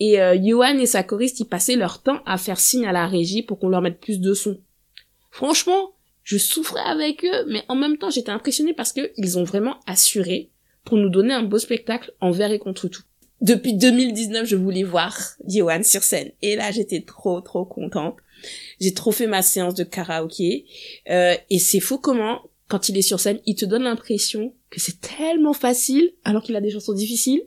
[0.00, 3.06] Et euh, Johan et sa choriste, ils passaient leur temps à faire signe à la
[3.06, 4.58] régie pour qu'on leur mette plus de son.
[5.30, 9.44] Franchement, je souffrais avec eux, mais en même temps, j'étais impressionnée parce que ils ont
[9.44, 10.51] vraiment assuré
[10.84, 13.02] pour nous donner un beau spectacle envers et contre tout.
[13.42, 15.18] Depuis 2019, je voulais voir
[15.48, 16.30] Yohan sur scène.
[16.42, 18.16] Et là, j'étais trop, trop contente.
[18.80, 20.64] J'ai trop fait ma séance de karaoké.
[21.10, 24.78] Euh, et c'est faux comment, quand il est sur scène, il te donne l'impression que
[24.78, 27.42] c'est tellement facile, alors qu'il a des chansons difficiles.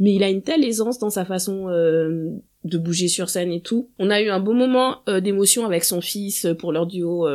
[0.00, 2.30] Mais il a une telle aisance dans sa façon euh,
[2.64, 3.88] de bouger sur scène et tout.
[4.00, 7.28] On a eu un beau moment euh, d'émotion avec son fils pour leur duo.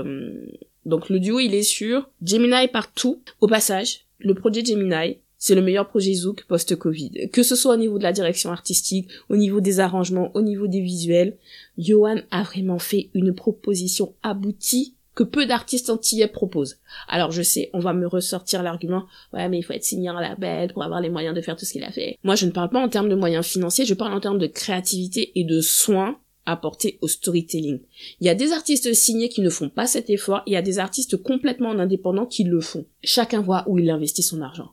[0.86, 3.22] donc le duo, il est sur Gemini partout.
[3.40, 7.30] Au passage, le projet Gemini, c'est le meilleur projet Zouk post-Covid.
[7.34, 10.68] Que ce soit au niveau de la direction artistique, au niveau des arrangements, au niveau
[10.68, 11.36] des visuels,
[11.80, 16.78] Johan a vraiment fait une proposition aboutie que peu d'artistes antillais proposent.
[17.08, 20.22] Alors je sais, on va me ressortir l'argument, ouais mais il faut être signé un
[20.22, 22.20] label pour avoir les moyens de faire tout ce qu'il a fait.
[22.24, 24.48] Moi je ne parle pas en termes de moyens financiers, je parle en termes de
[24.48, 27.80] créativité et de soins apportés au storytelling.
[28.20, 30.62] Il y a des artistes signés qui ne font pas cet effort, il y a
[30.62, 32.86] des artistes complètement indépendants qui le font.
[33.04, 34.70] Chacun voit où il investit son argent.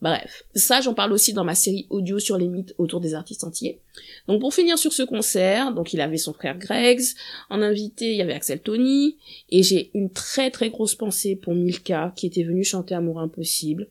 [0.00, 3.42] Bref, ça j'en parle aussi dans ma série audio sur les mythes autour des artistes
[3.42, 3.80] entiers.
[4.28, 7.02] Donc pour finir sur ce concert, donc il avait son frère Greggs,
[7.50, 9.16] en invité il y avait Axel Tony,
[9.50, 13.88] et j'ai une très très grosse pensée pour Milka qui était venu chanter Amour Impossible.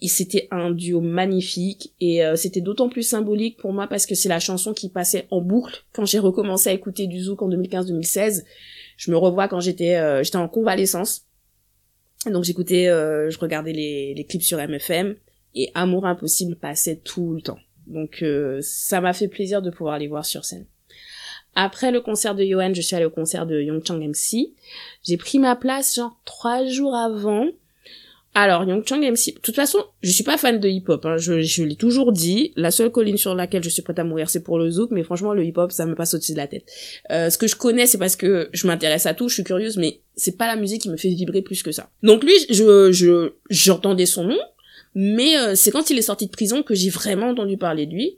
[0.00, 4.14] Et c'était un duo magnifique et euh, c'était d'autant plus symbolique pour moi parce que
[4.14, 7.48] c'est la chanson qui passait en boucle quand j'ai recommencé à écouter du Zouk en
[7.48, 8.42] 2015-2016.
[8.96, 11.26] Je me revois quand j'étais euh, j'étais en convalescence
[12.30, 15.16] donc j'écoutais, euh, je regardais les, clips sur MFM
[15.54, 17.58] et Amour Impossible passait tout le temps.
[17.86, 20.66] Donc euh, ça m'a fait plaisir de pouvoir les voir sur scène.
[21.54, 24.54] Après le concert de Yohan, je suis allée au concert de Chang MC.
[25.02, 27.46] J'ai pris ma place genre trois jours avant
[28.36, 31.16] alors, Chang MC, de toute façon, je suis pas fan de hip-hop, hein.
[31.18, 34.28] je, je l'ai toujours dit, la seule colline sur laquelle je suis prête à mourir,
[34.28, 36.64] c'est pour le zouk, mais franchement, le hip-hop, ça me passe au-dessus de la tête.
[37.12, 39.76] Euh, ce que je connais, c'est parce que je m'intéresse à tout, je suis curieuse,
[39.76, 41.90] mais c'est pas la musique qui me fait vibrer plus que ça.
[42.02, 44.38] Donc lui, je, je, j'entendais son nom,
[44.96, 47.92] mais euh, c'est quand il est sorti de prison que j'ai vraiment entendu parler de
[47.92, 48.16] lui,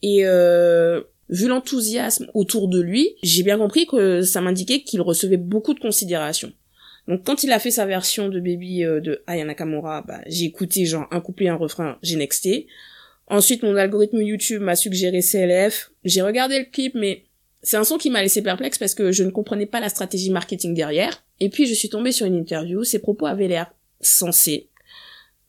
[0.00, 5.36] et euh, vu l'enthousiasme autour de lui, j'ai bien compris que ça m'indiquait qu'il recevait
[5.36, 6.52] beaucoup de considération.
[7.08, 10.44] Donc quand il a fait sa version de Baby euh, de Aya Nakamura, bah, j'ai
[10.44, 12.68] écouté genre un couplet, un refrain, j'ai nexté.
[13.26, 15.90] Ensuite, mon algorithme YouTube m'a suggéré CLF.
[16.04, 17.24] J'ai regardé le clip, mais
[17.62, 20.30] c'est un son qui m'a laissé perplexe parce que je ne comprenais pas la stratégie
[20.30, 21.24] marketing derrière.
[21.40, 24.68] Et puis je suis tombée sur une interview, ses propos avaient l'air sensés.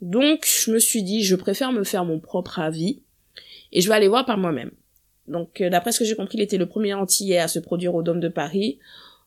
[0.02, 3.02] Donc je me suis dit, je préfère me faire mon propre avis
[3.72, 4.72] et je vais aller voir par moi-même.
[5.28, 7.96] Donc euh, d'après ce que j'ai compris, il était le premier antillais à se produire
[7.96, 8.80] au Dôme de Paris.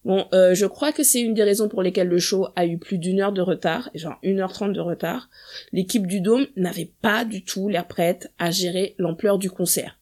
[0.07, 2.79] Bon, euh, je crois que c'est une des raisons pour lesquelles le show a eu
[2.79, 5.29] plus d'une heure de retard, genre une heure trente de retard.
[5.73, 9.99] L'équipe du Dôme n'avait pas du tout l'air prête à gérer l'ampleur du concert.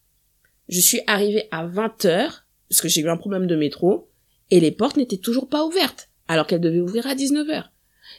[0.69, 4.07] Je suis arrivée à 20 heures, parce que j'ai eu un problème de métro,
[4.51, 7.71] et les portes n'étaient toujours pas ouvertes, alors qu'elles devaient ouvrir à 19 heures.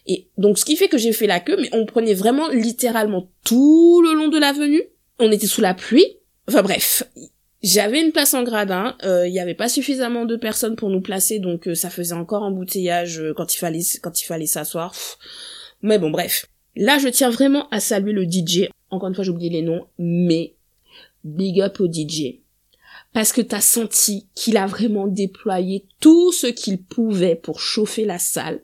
[0.09, 3.31] Et donc, ce qui fait que j'ai fait la queue, mais on prenait vraiment littéralement
[3.45, 4.83] tout le long de l'avenue.
[5.21, 6.19] On était sous la pluie.
[6.49, 7.05] Enfin bref,
[7.63, 11.01] j'avais une place en gradin, euh, il n'y avait pas suffisamment de personnes pour nous
[11.01, 14.95] placer, donc euh, ça faisait encore embouteillage euh, quand il fallait quand il fallait s'asseoir.
[15.83, 16.47] Mais bon, bref.
[16.77, 18.69] Là, je tiens vraiment à saluer le DJ.
[18.91, 20.55] encore une fois, j'ai oublié les noms, mais
[21.25, 22.41] big up au DJ.
[23.15, 28.19] Parce que t'as senti qu'il a vraiment déployé tout ce qu'il pouvait pour chauffer la
[28.19, 28.61] salle.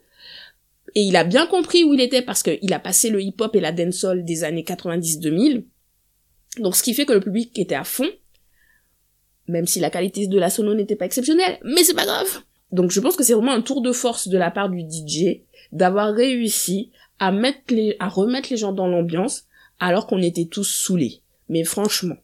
[0.93, 3.59] Et il a bien compris où il était parce qu'il a passé le hip-hop et
[3.59, 5.63] la dancehall des années 90-2000.
[6.59, 8.09] Donc ce qui fait que le public était à fond,
[9.47, 12.41] même si la qualité de la sono n'était pas exceptionnelle, mais c'est pas grave.
[12.71, 15.41] Donc je pense que c'est vraiment un tour de force de la part du DJ
[15.71, 19.45] d'avoir réussi à mettre à remettre les gens dans l'ambiance
[19.79, 21.21] alors qu'on était tous saoulés.
[21.49, 22.15] Mais franchement.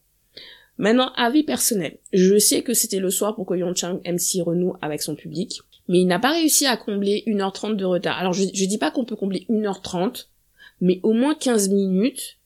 [0.78, 1.98] Maintenant, avis personnel.
[2.14, 6.00] Je sais que c'était le soir pour que Chang MC renoue avec son public, mais
[6.00, 8.18] il n'a pas réussi à combler 1h30 de retard.
[8.18, 10.28] Alors je, je dis pas qu'on peut combler 1h30,
[10.80, 12.39] mais au moins 15 minutes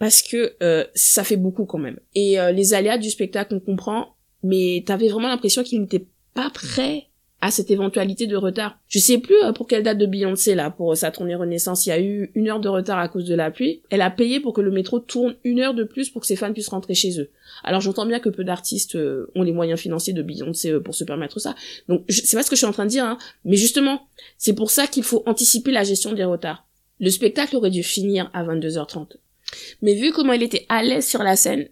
[0.00, 2.00] parce que euh, ça fait beaucoup quand même.
[2.14, 6.48] Et euh, les aléas du spectacle, on comprend, mais t'avais vraiment l'impression qu'il n'était pas
[6.48, 7.04] prêt
[7.42, 8.78] à cette éventualité de retard.
[8.88, 11.90] Je sais plus euh, pour quelle date de Beyoncé là, pour sa tournée Renaissance, il
[11.90, 13.82] y a eu une heure de retard à cause de la pluie.
[13.90, 16.36] Elle a payé pour que le métro tourne une heure de plus pour que ses
[16.36, 17.28] fans puissent rentrer chez eux.
[17.62, 18.96] Alors j'entends bien que peu d'artistes
[19.34, 21.54] ont les moyens financiers de Beyoncé pour se permettre ça.
[21.88, 23.18] Donc c'est pas ce que je suis en train de dire, hein.
[23.44, 24.08] mais justement,
[24.38, 26.66] c'est pour ça qu'il faut anticiper la gestion des retards.
[27.00, 29.16] Le spectacle aurait dû finir à 22h30.
[29.82, 31.68] Mais vu comment il était à l'aise sur la scène,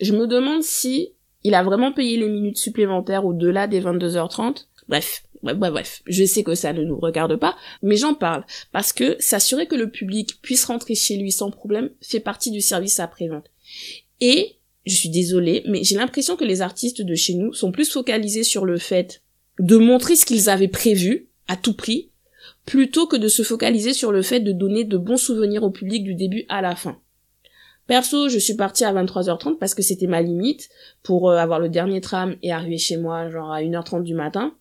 [0.00, 1.12] je me demande si
[1.44, 4.66] il a vraiment payé les minutes supplémentaires au-delà des 22h30.
[4.88, 8.92] Bref, bref, bref, je sais que ça ne nous regarde pas, mais j'en parle parce
[8.92, 12.98] que s'assurer que le public puisse rentrer chez lui sans problème fait partie du service
[12.98, 13.50] après-vente.
[14.20, 14.56] Et
[14.86, 18.44] je suis désolée, mais j'ai l'impression que les artistes de chez nous sont plus focalisés
[18.44, 19.22] sur le fait
[19.58, 22.10] de montrer ce qu'ils avaient prévu à tout prix
[22.66, 26.02] plutôt que de se focaliser sur le fait de donner de bons souvenirs au public
[26.02, 26.98] du début à la fin.
[27.86, 30.70] Perso, je suis partie à 23h30 parce que c'était ma limite
[31.02, 34.54] pour euh, avoir le dernier tram et arriver chez moi genre à 1h30 du matin.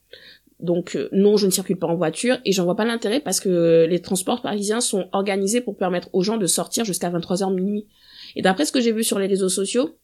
[0.59, 3.39] Donc euh, non, je ne circule pas en voiture et j'en vois pas l'intérêt parce
[3.39, 7.87] que les transports parisiens sont organisés pour permettre aux gens de sortir jusqu'à 23h minuit.
[8.35, 9.97] Et d'après ce que j'ai vu sur les réseaux sociaux,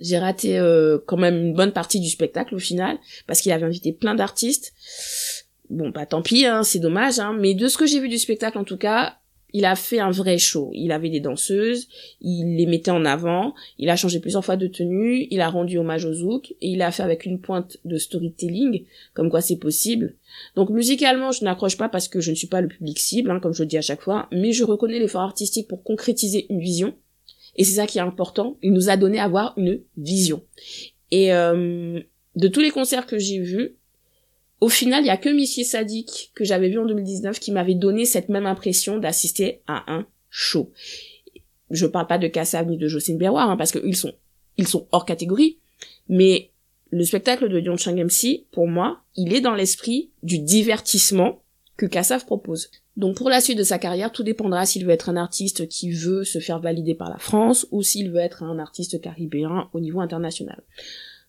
[0.00, 3.66] j'ai raté euh, quand même une bonne partie du spectacle au final parce qu'il avait
[3.66, 4.72] invité plein d'artistes.
[5.70, 8.18] Bon, bah tant pis, hein, c'est dommage, hein, mais de ce que j'ai vu du
[8.18, 9.16] spectacle en tout cas,
[9.52, 10.70] il a fait un vrai show.
[10.74, 11.88] Il avait des danseuses,
[12.20, 15.78] il les mettait en avant, il a changé plusieurs fois de tenue, il a rendu
[15.78, 19.56] hommage au zouk, et il a fait avec une pointe de storytelling, comme quoi c'est
[19.56, 20.14] possible.
[20.56, 23.40] Donc musicalement, je n'accroche pas parce que je ne suis pas le public cible, hein,
[23.40, 26.60] comme je le dis à chaque fois, mais je reconnais l'effort artistique pour concrétiser une
[26.60, 26.94] vision.
[27.56, 28.58] Et c'est ça qui est important.
[28.62, 30.42] Il nous a donné à avoir une vision.
[31.10, 32.00] Et euh,
[32.34, 33.76] de tous les concerts que j'ai vus,
[34.60, 37.74] au final, il y a que Monsieur Sadik que j'avais vu en 2019 qui m'avait
[37.74, 40.72] donné cette même impression d'assister à un show.
[41.70, 44.14] Je parle pas de Kassav ni de Jocelyne Berroir, hein, parce qu'ils sont,
[44.56, 45.58] ils sont hors catégorie,
[46.08, 46.52] mais
[46.90, 51.42] le spectacle de Yongchang MC, pour moi, il est dans l'esprit du divertissement
[51.76, 52.70] que Kassav propose.
[52.96, 55.90] Donc pour la suite de sa carrière, tout dépendra s'il veut être un artiste qui
[55.90, 59.80] veut se faire valider par la France ou s'il veut être un artiste caribéen au
[59.80, 60.62] niveau international.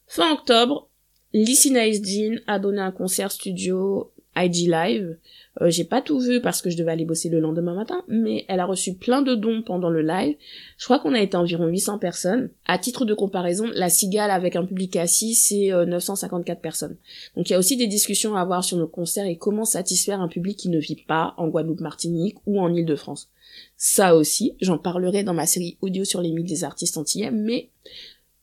[0.06, 0.90] Fin octobre,
[1.34, 5.18] Lissy Nice Jean a donné un concert studio IG Live.
[5.62, 8.46] Euh, j'ai pas tout vu parce que je devais aller bosser le lendemain matin, mais
[8.48, 10.36] elle a reçu plein de dons pendant le live.
[10.78, 12.50] Je crois qu'on a été environ 800 personnes.
[12.66, 16.98] À titre de comparaison, la Cigale avec un public assis, c'est 954 euh, personnes.
[17.36, 20.22] Donc il y a aussi des discussions à avoir sur nos concerts et comment satisfaire
[20.22, 23.30] un public qui ne vit pas en Guadeloupe-Martinique ou en Île-de-France.
[23.76, 27.70] Ça aussi, j'en parlerai dans ma série audio sur les mythes des artistes antillais, mais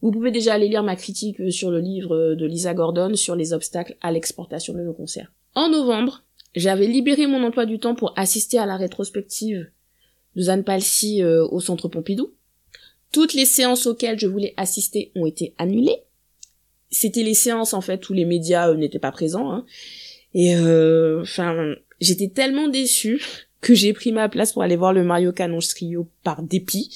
[0.05, 3.55] vous pouvez déjà aller lire ma critique sur le livre de Lisa Gordon sur les
[3.55, 5.33] obstacles à l'exportation de nos concerts.
[5.55, 9.67] En novembre, j'avais libéré mon emploi du temps pour assister à la rétrospective
[10.37, 12.35] de Zane Palsy euh, au Centre Pompidou.
[13.13, 16.03] Toutes les séances auxquelles je voulais assister ont été annulées.
[16.91, 19.51] C'était les séances en fait où les médias euh, n'étaient pas présents.
[19.51, 19.65] Hein.
[20.35, 23.23] Et euh, enfin, j'étais tellement déçue
[23.63, 26.95] que j'ai pris ma place pour aller voir le Mario Canonge Trio par dépit.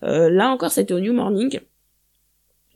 [0.00, 1.60] là encore, c'était au New Morning.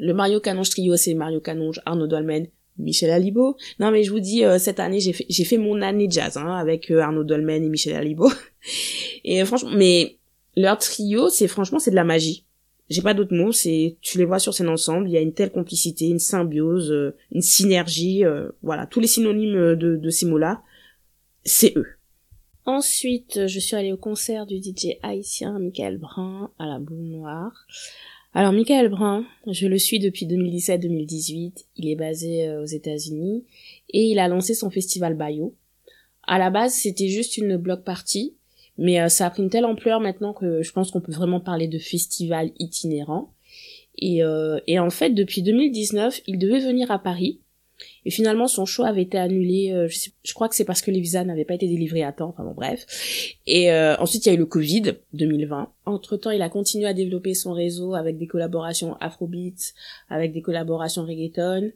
[0.01, 2.47] Le Mario Canonge Trio, c'est Mario Canonge, Arnaud Dolmen,
[2.79, 3.57] Michel Alibo.
[3.79, 6.57] Non mais je vous dis, euh, cette année j'ai fait, fait mon année jazz hein,
[6.57, 8.31] avec euh, Arnaud Dolmen et Michel Alibo.
[9.25, 10.17] et franchement, mais
[10.57, 12.45] leur trio, c'est franchement c'est de la magie.
[12.89, 15.35] J'ai pas d'autres mots, c'est tu les vois sur scène ensemble, il y a une
[15.35, 18.25] telle complicité, une symbiose, euh, une synergie,
[18.63, 20.63] voilà, tous les synonymes de, de ces mots-là,
[21.45, 21.87] c'est eux.
[22.65, 27.67] Ensuite, je suis allée au concert du DJ haïtien Michael Brun à la Boule Noire.
[28.33, 33.45] Alors Michael Brun, je le suis depuis 2017-2018, il est basé euh, aux États-Unis
[33.93, 35.57] et il a lancé son festival Bayo.
[36.23, 38.37] À la base, c'était juste une block party,
[38.79, 41.41] mais euh, ça a pris une telle ampleur maintenant que je pense qu'on peut vraiment
[41.41, 43.35] parler de festival itinérant.
[43.99, 47.41] Et, euh, et en fait, depuis 2019, il devait venir à Paris
[48.05, 49.73] Et finalement, son choix avait été annulé.
[49.73, 52.31] Euh, je, crois que c'est parce que les visas n'avaient pas été délivrés à temps.
[52.31, 52.87] Enfin bon, bref.
[53.47, 55.71] Et euh, ensuite, il y a eu le Covid 2020.
[55.87, 59.75] Entre-temps, il a continué à développer son réseau avec des collaborations Afrobeat,
[60.09, 61.73] avec des collaborations reggaeton.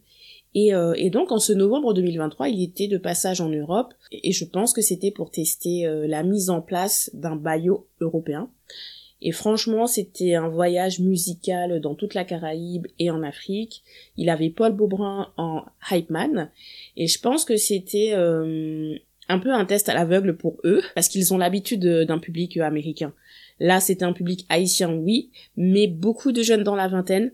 [0.57, 4.31] Et, euh, et, donc en ce novembre 2023, il était de passage en Europe et
[4.31, 8.49] je pense que c'était pour tester la mise en place d'un bio européen.
[9.25, 13.83] Et franchement, c'était un voyage musical dans toute la Caraïbe et en Afrique.
[14.19, 16.51] Il avait Paul Beaubrun en hype man.
[16.99, 18.95] Et je pense que c'était euh,
[19.31, 23.15] un peu un test à l'aveugle pour eux, parce qu'ils ont l'habitude d'un public américain.
[23.61, 27.33] Là, c'était un public haïtien, oui, mais beaucoup de jeunes dans la vingtaine.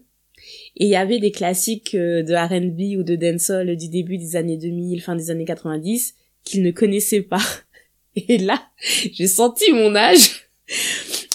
[0.77, 4.37] Et il y avait des classiques euh, de R&B ou de dancehall du début des
[4.37, 7.43] années 2000, fin des années 90, qu'ils ne connaissaient pas.
[8.15, 8.63] Et là,
[9.13, 10.40] j'ai senti mon âge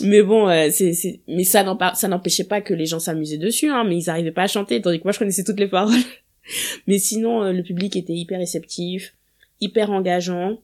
[0.06, 3.84] mais bon, euh, c'est, c'est, mais ça n'empêchait pas que les gens s'amusaient dessus, hein,
[3.84, 6.00] mais ils arrivaient pas à chanter, tandis que moi je connaissais toutes les paroles.
[6.88, 9.16] mais sinon, euh, le public était hyper réceptif,
[9.62, 10.62] hyper engageant.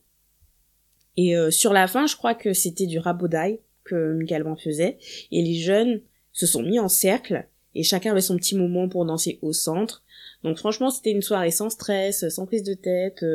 [1.17, 4.97] Et euh, sur la fin, je crois que c'était du rabodaï que Michael Brand faisait,
[5.31, 6.01] et les jeunes
[6.31, 10.03] se sont mis en cercle, et chacun avait son petit moment pour danser au centre.
[10.43, 13.25] Donc franchement, c'était une soirée sans stress, sans prise de tête,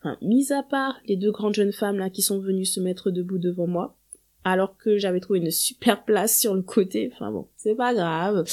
[0.00, 3.10] enfin, mis à part les deux grandes jeunes femmes là qui sont venues se mettre
[3.10, 3.96] debout devant moi
[4.44, 7.10] alors que j'avais trouvé une super place sur le côté.
[7.12, 8.44] Enfin bon, c'est pas grave.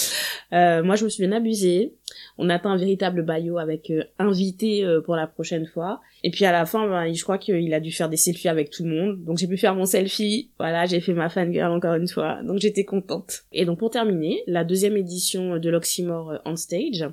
[0.54, 1.96] Euh, moi, je me suis bien abusée.
[2.38, 6.02] On atteint un véritable baillot avec euh, invité euh, pour la prochaine fois.
[6.24, 8.70] Et puis à la fin, ben, je crois qu'il a dû faire des selfies avec
[8.70, 9.24] tout le monde.
[9.24, 10.52] Donc j'ai pu faire mon selfie.
[10.58, 12.42] Voilà, j'ai fait ma fangirl encore une fois.
[12.44, 13.44] Donc j'étais contente.
[13.52, 17.06] Et donc pour terminer, la deuxième édition de l'Oxymore on stage.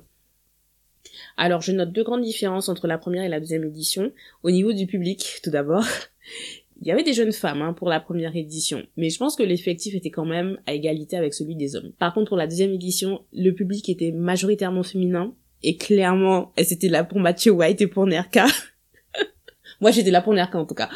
[1.37, 4.13] Alors je note deux grandes différences entre la première et la deuxième édition.
[4.43, 5.85] Au niveau du public, tout d'abord.
[6.81, 9.43] Il y avait des jeunes femmes hein, pour la première édition, mais je pense que
[9.43, 11.93] l'effectif était quand même à égalité avec celui des hommes.
[11.99, 17.03] Par contre, pour la deuxième édition, le public était majoritairement féminin, et clairement, c'était là
[17.03, 18.47] pour Mathieu White et pour Nerka.
[19.81, 20.91] Moi, j'étais là pour Nerka en tout cas.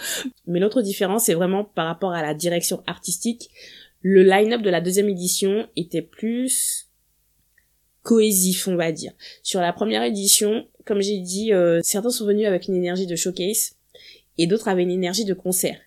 [0.46, 3.50] Mais l'autre différence, c'est vraiment par rapport à la direction artistique.
[4.02, 6.88] Le line-up de la deuxième édition était plus
[8.02, 9.12] cohésif, on va dire.
[9.42, 13.16] Sur la première édition, comme j'ai dit, euh, certains sont venus avec une énergie de
[13.16, 13.76] showcase,
[14.40, 15.78] et d'autres avaient une énergie de concert.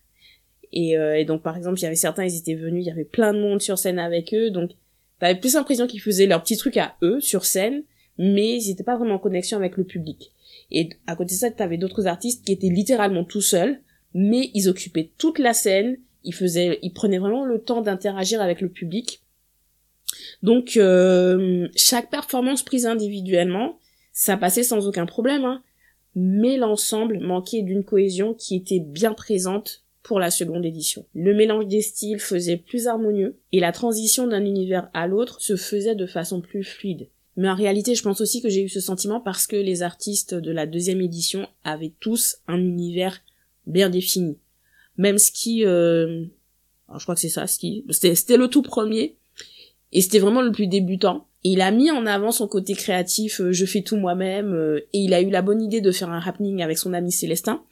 [0.72, 2.92] Et, euh, et, donc par exemple, il y avait certains, ils étaient venus, il y
[2.92, 4.72] avait plein de monde sur scène avec eux, donc
[5.20, 7.84] t'avais plus l'impression qu'ils faisaient leur petit truc à eux sur scène,
[8.20, 10.32] mais ils étaient pas vraiment en connexion avec le public.
[10.72, 13.82] Et à côté de ça, t'avais d'autres artistes qui étaient littéralement tout seuls,
[14.14, 18.62] mais ils occupaient toute la scène, ils faisaient, ils prenaient vraiment le temps d'interagir avec
[18.62, 19.24] le public.
[20.44, 23.80] Donc euh, chaque performance prise individuellement,
[24.12, 25.44] ça passait sans aucun problème.
[25.44, 25.64] Hein
[26.16, 31.06] mais l'ensemble manquait d'une cohésion qui était bien présente pour la seconde édition.
[31.14, 35.56] Le mélange des styles faisait plus harmonieux et la transition d'un univers à l'autre se
[35.56, 37.08] faisait de façon plus fluide.
[37.36, 40.36] Mais en réalité, je pense aussi que j'ai eu ce sentiment parce que les artistes
[40.36, 43.22] de la deuxième édition avaient tous un univers
[43.66, 44.38] bien défini.
[44.98, 46.26] Même Ski, euh...
[46.88, 47.86] Alors, je crois que c'est ça, Ski.
[47.90, 49.16] C'était le tout premier.
[49.92, 53.52] Et c'était vraiment le plus débutant il a mis en avant son côté créatif, euh,
[53.52, 56.20] je fais tout moi-même, euh, et il a eu la bonne idée de faire un
[56.20, 57.64] happening avec son ami Célestin.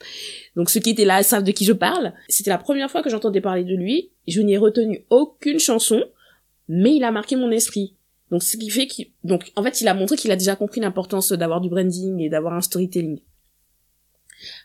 [0.56, 2.14] Donc ceux qui étaient là savent de qui je parle.
[2.28, 4.12] C'était la première fois que j'entendais parler de lui.
[4.28, 6.04] Je n'y ai retenu aucune chanson,
[6.68, 7.96] mais il a marqué mon esprit.
[8.30, 10.82] Donc ce qui fait qu'il, donc en fait il a montré qu'il a déjà compris
[10.82, 13.20] l'importance d'avoir du branding et d'avoir un storytelling.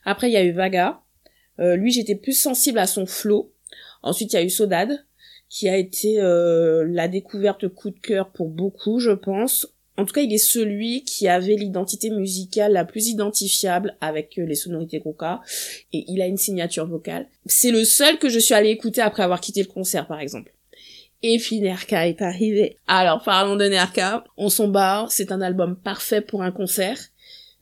[0.05, 1.03] Après il y a eu Vaga.
[1.59, 3.53] Euh, lui j'étais plus sensible à son flow.
[4.03, 5.06] Ensuite il y a eu Sodade
[5.49, 9.69] qui a été euh, la découverte coup de cœur pour beaucoup, je pense.
[9.99, 14.45] En tout cas, il est celui qui avait l'identité musicale la plus identifiable avec euh,
[14.45, 15.41] les sonorités Coca,
[15.93, 17.29] et il a une signature vocale.
[17.47, 20.53] C'est le seul que je suis allée écouter après avoir quitté le concert, par exemple.
[21.23, 22.77] Et puis Nerka est arrivé.
[22.87, 24.25] Alors, parlons de Nerka.
[24.37, 26.99] On s'en barre, c'est un album parfait pour un concert.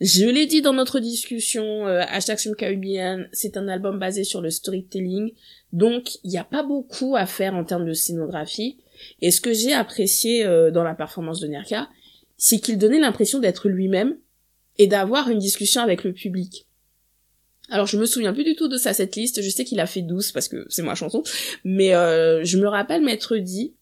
[0.00, 4.50] Je l'ai dit dans notre discussion, euh, hashtag Caribbean, c'est un album basé sur le
[4.50, 5.32] storytelling.
[5.72, 8.78] Donc, il n'y a pas beaucoup à faire en termes de scénographie.
[9.20, 11.88] Et ce que j'ai apprécié euh, dans la performance de Nerka,
[12.36, 14.16] c'est qu'il donnait l'impression d'être lui-même
[14.78, 16.66] et d'avoir une discussion avec le public.
[17.70, 19.86] Alors je me souviens plus du tout de sa cette liste, je sais qu'il a
[19.86, 21.22] fait 12 parce que c'est ma chanson,
[21.64, 23.74] mais euh, je me rappelle m'être dit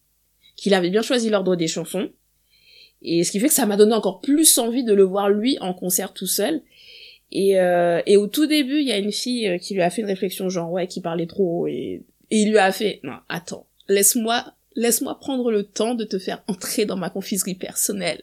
[0.57, 2.11] qu'il avait bien choisi l'ordre des chansons,
[3.05, 5.59] et ce qui fait que ça m'a donné encore plus envie de le voir lui
[5.61, 6.63] en concert tout seul,
[7.33, 9.88] et, euh, et au tout début, il y a une fille euh, qui lui a
[9.88, 13.17] fait une réflexion genre ouais, qui parlait trop et, et il lui a fait non,
[13.29, 14.44] attends, laisse-moi
[14.75, 18.23] laisse-moi prendre le temps de te faire entrer dans ma confiserie personnelle.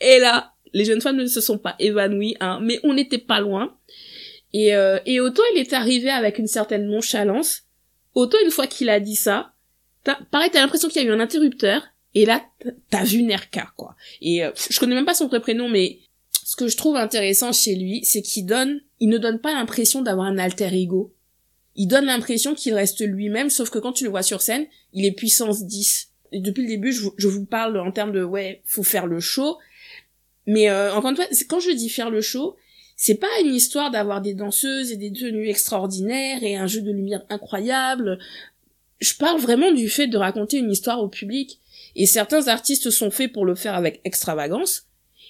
[0.00, 3.40] Et là, les jeunes femmes ne se sont pas évanouies, hein, mais on n'était pas
[3.40, 3.76] loin.
[4.52, 7.62] Et, euh, et autant il est arrivé avec une certaine nonchalance,
[8.14, 9.52] autant une fois qu'il a dit ça,
[10.30, 11.82] pareil, t'as l'impression qu'il y a eu un interrupteur,
[12.14, 12.44] et là,
[12.90, 13.94] t'as vu Nerka, quoi.
[14.20, 15.98] Et euh, je connais même pas son prénom, mais
[16.44, 20.02] ce que je trouve intéressant chez lui, c'est qu'il donne, il ne donne pas l'impression
[20.02, 21.14] d'avoir un alter ego.
[21.76, 25.04] Il donne l'impression qu'il reste lui-même, sauf que quand tu le vois sur scène, il
[25.04, 26.08] est puissance 10.
[26.32, 29.06] Et depuis le début, je vous, je vous parle en termes de, ouais, faut faire
[29.06, 29.58] le show.
[30.46, 32.56] Mais euh, encore une fois, quand je dis faire le show,
[32.96, 36.90] c'est pas une histoire d'avoir des danseuses et des tenues extraordinaires et un jeu de
[36.90, 38.18] lumière incroyable.
[39.00, 41.59] Je parle vraiment du fait de raconter une histoire au public.
[41.96, 44.86] Et certains artistes sont faits pour le faire avec extravagance,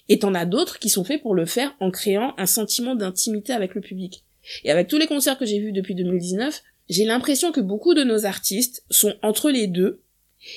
[0.09, 3.53] et t'en as d'autres qui sont faits pour le faire en créant un sentiment d'intimité
[3.53, 4.25] avec le public.
[4.65, 8.03] Et avec tous les concerts que j'ai vus depuis 2019, j'ai l'impression que beaucoup de
[8.03, 10.03] nos artistes sont entre les deux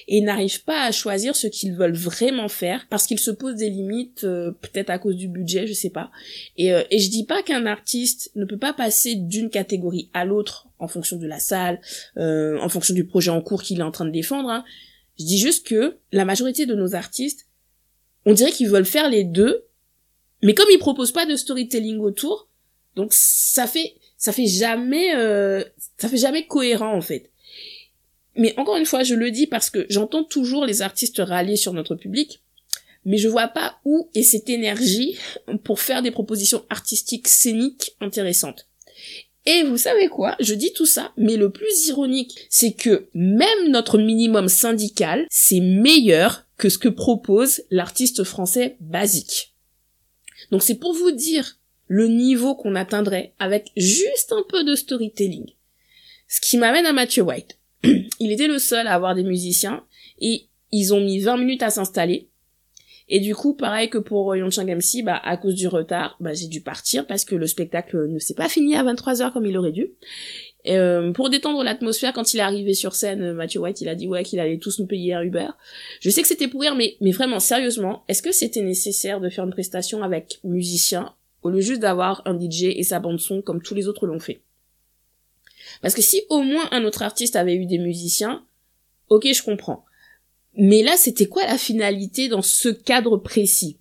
[0.08, 3.70] et n'arrivent pas à choisir ce qu'ils veulent vraiment faire parce qu'ils se posent des
[3.70, 6.10] limites euh, peut-être à cause du budget je sais pas
[6.56, 10.24] et, euh, et je dis pas qu'un artiste ne peut pas passer d'une catégorie à
[10.24, 11.82] l'autre en fonction de la salle
[12.16, 14.64] euh, en fonction du projet en cours qu'il est en train de défendre hein.
[15.20, 17.48] Je dis juste que la majorité de nos artistes
[18.26, 19.66] on dirait qu'ils veulent faire les deux
[20.42, 22.48] mais comme ils proposent pas de storytelling autour
[22.96, 25.14] donc ça fait ça fait jamais
[25.98, 27.32] ça fait jamais cohérent en fait
[28.36, 31.74] mais encore une fois, je le dis parce que j'entends toujours les artistes râler sur
[31.74, 32.42] notre public,
[33.06, 35.18] mais je vois pas où est cette énergie
[35.64, 38.68] pour faire des propositions artistiques scéniques intéressantes.
[39.46, 40.36] Et vous savez quoi?
[40.40, 45.60] Je dis tout ça, mais le plus ironique, c'est que même notre minimum syndical, c'est
[45.60, 49.54] meilleur que ce que propose l'artiste français basique.
[50.52, 55.52] Donc c'est pour vous dire le niveau qu'on atteindrait avec juste un peu de storytelling.
[56.28, 57.58] Ce qui m'amène à Matthew White
[58.20, 59.84] il était le seul à avoir des musiciens
[60.20, 62.30] et ils ont mis 20 minutes à s'installer.
[63.10, 66.48] Et du coup, pareil que pour Yongchang MC, bah, à cause du retard, bah, j'ai
[66.48, 69.72] dû partir parce que le spectacle ne s'est pas fini à 23h comme il aurait
[69.72, 69.92] dû.
[70.68, 74.08] Euh, pour détendre l'atmosphère, quand il est arrivé sur scène, Mathieu White, il a dit
[74.08, 75.50] ouais qu'il allait tous nous payer un Uber.
[76.00, 79.44] Je sais que c'était pour rire, mais, vraiment, sérieusement, est-ce que c'était nécessaire de faire
[79.44, 83.62] une prestation avec musiciens au lieu juste d'avoir un DJ et sa bande son comme
[83.62, 84.42] tous les autres l'ont fait?
[85.82, 88.46] Parce que si au moins un autre artiste avait eu des musiciens,
[89.10, 89.86] ok, je comprends.
[90.56, 93.78] Mais là, c'était quoi la finalité dans ce cadre précis?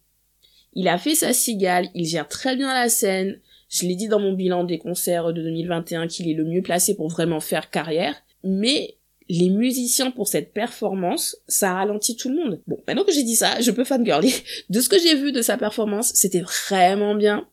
[0.75, 3.39] Il a fait sa cigale, il gère très bien la scène.
[3.69, 6.95] Je l'ai dit dans mon bilan des concerts de 2021 qu'il est le mieux placé
[6.95, 8.15] pour vraiment faire carrière.
[8.43, 8.97] Mais
[9.29, 12.61] les musiciens pour cette performance, ça ralentit tout le monde.
[12.67, 14.33] Bon, maintenant que j'ai dit ça, je peux fangirler.
[14.71, 17.47] De ce que j'ai vu de sa performance, c'était vraiment bien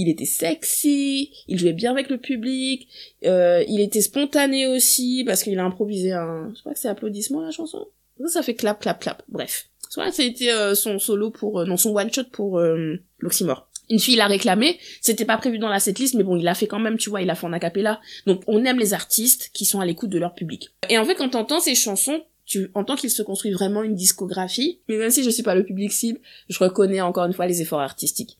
[0.00, 2.88] il était sexy, il jouait bien avec le public,
[3.26, 7.42] euh, il était spontané aussi parce qu'il a improvisé un, je crois que c'est applaudissement
[7.42, 7.86] la chanson?
[8.26, 9.22] Ça, fait clap clap clap.
[9.28, 9.68] Bref,
[10.12, 13.68] c'était euh, son solo pour, euh, non son one shot pour euh, l'oxymore.
[13.88, 16.68] Une fille l'a réclamé, c'était pas prévu dans la setlist, mais bon, il l'a fait
[16.68, 18.00] quand même, tu vois, il a fait en acapella.
[18.24, 20.68] Donc on aime les artistes qui sont à l'écoute de leur public.
[20.88, 24.80] Et en fait, quand t'entends ces chansons, tu entends qu'il se construit vraiment une discographie,
[24.88, 27.62] mais même si je suis pas le public cible, je reconnais encore une fois les
[27.62, 28.38] efforts artistiques.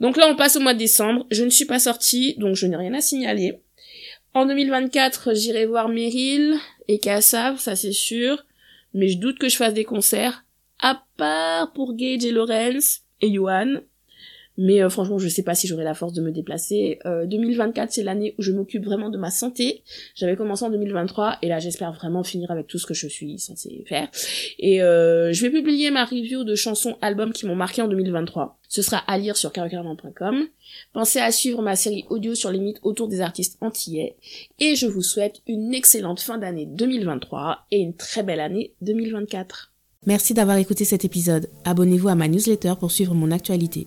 [0.00, 1.26] Donc là, on passe au mois de décembre.
[1.30, 3.60] Je ne suis pas sortie, donc je n'ai rien à signaler.
[4.32, 6.56] En 2024, j'irai voir Meryl
[6.88, 8.44] et Kassav, ça c'est sûr.
[8.94, 10.44] Mais je doute que je fasse des concerts.
[10.80, 13.82] À part pour Gage et Lorenz et Yuan.
[14.56, 16.98] Mais euh, franchement, je sais pas si j'aurai la force de me déplacer.
[17.04, 19.82] 2024, euh, c'est l'année où je m'occupe vraiment de ma santé.
[20.14, 23.38] J'avais commencé en 2023 et là, j'espère vraiment finir avec tout ce que je suis
[23.38, 24.08] censée faire.
[24.58, 28.58] Et euh, je vais publier ma review de chansons albums qui m'ont marqué en 2023.
[28.68, 30.46] Ce sera à lire sur carocaramment.com.
[30.92, 34.16] Pensez à suivre ma série audio sur les mythes autour des artistes antillais.
[34.58, 39.72] Et je vous souhaite une excellente fin d'année 2023 et une très belle année 2024.
[40.06, 41.48] Merci d'avoir écouté cet épisode.
[41.64, 43.86] Abonnez-vous à ma newsletter pour suivre mon actualité.